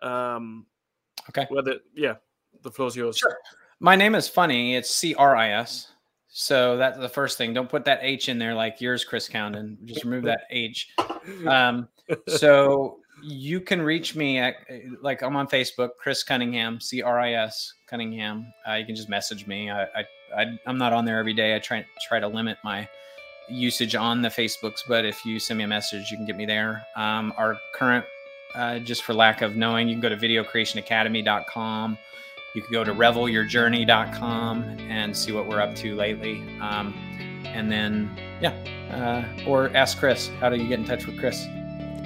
[0.03, 0.66] Um,
[1.29, 1.47] Okay.
[1.51, 2.14] Whether yeah,
[2.62, 3.18] the floor's yours.
[3.18, 3.37] Sure.
[3.81, 4.77] My name is funny.
[4.77, 5.89] It's C R I S.
[6.29, 7.53] So that's the first thing.
[7.53, 9.77] Don't put that H in there like yours, Chris Condon.
[9.85, 10.89] Just remove that H.
[11.47, 11.89] Um,
[12.29, 14.57] so you can reach me at
[15.03, 18.53] like I'm on Facebook, Cris Cunningham, C R I S Cunningham.
[18.66, 19.70] Uh, you can just message me.
[19.70, 20.05] I, I
[20.37, 21.55] I, am not on there every day.
[21.55, 22.89] I try try to limit my
[23.49, 26.47] usage on the Facebooks, but if you send me a message, you can get me
[26.47, 26.85] there.
[26.97, 28.05] Um, our current,
[28.55, 31.98] uh, just for lack of knowing, you can go to videocreationacademy.com.
[32.55, 36.42] You can go to revelyourjourney.com and see what we're up to lately.
[36.61, 36.94] Um,
[37.46, 38.53] and then, yeah,
[38.90, 40.28] uh, or ask Chris.
[40.40, 41.46] How do you get in touch with Chris?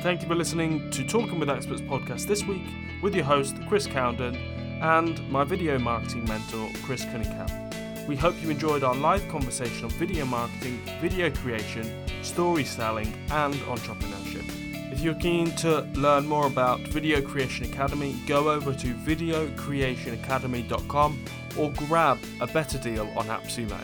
[0.01, 2.62] Thank you for listening to Talking with Experts podcast this week
[3.03, 4.36] with your host, Chris Cowden,
[4.82, 8.07] and my video marketing mentor, Cris Cunningham.
[8.07, 13.55] We hope you enjoyed our live conversation on video marketing, video creation, story selling, and
[13.55, 14.56] entrepreneurship.
[14.97, 21.24] If you're keen to learn more about Video Creation Academy, go over to videocreationacademy.com
[21.59, 23.78] or grab a better deal on AppSumo.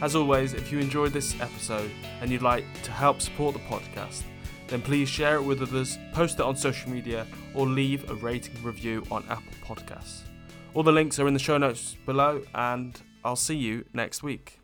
[0.00, 1.90] As always, if you enjoyed this episode
[2.22, 4.22] and you'd like to help support the podcast,
[4.68, 8.54] then please share it with others, post it on social media, or leave a rating
[8.62, 10.22] review on Apple Podcasts.
[10.72, 14.60] All the links are in the show notes below, and I'll see you next week.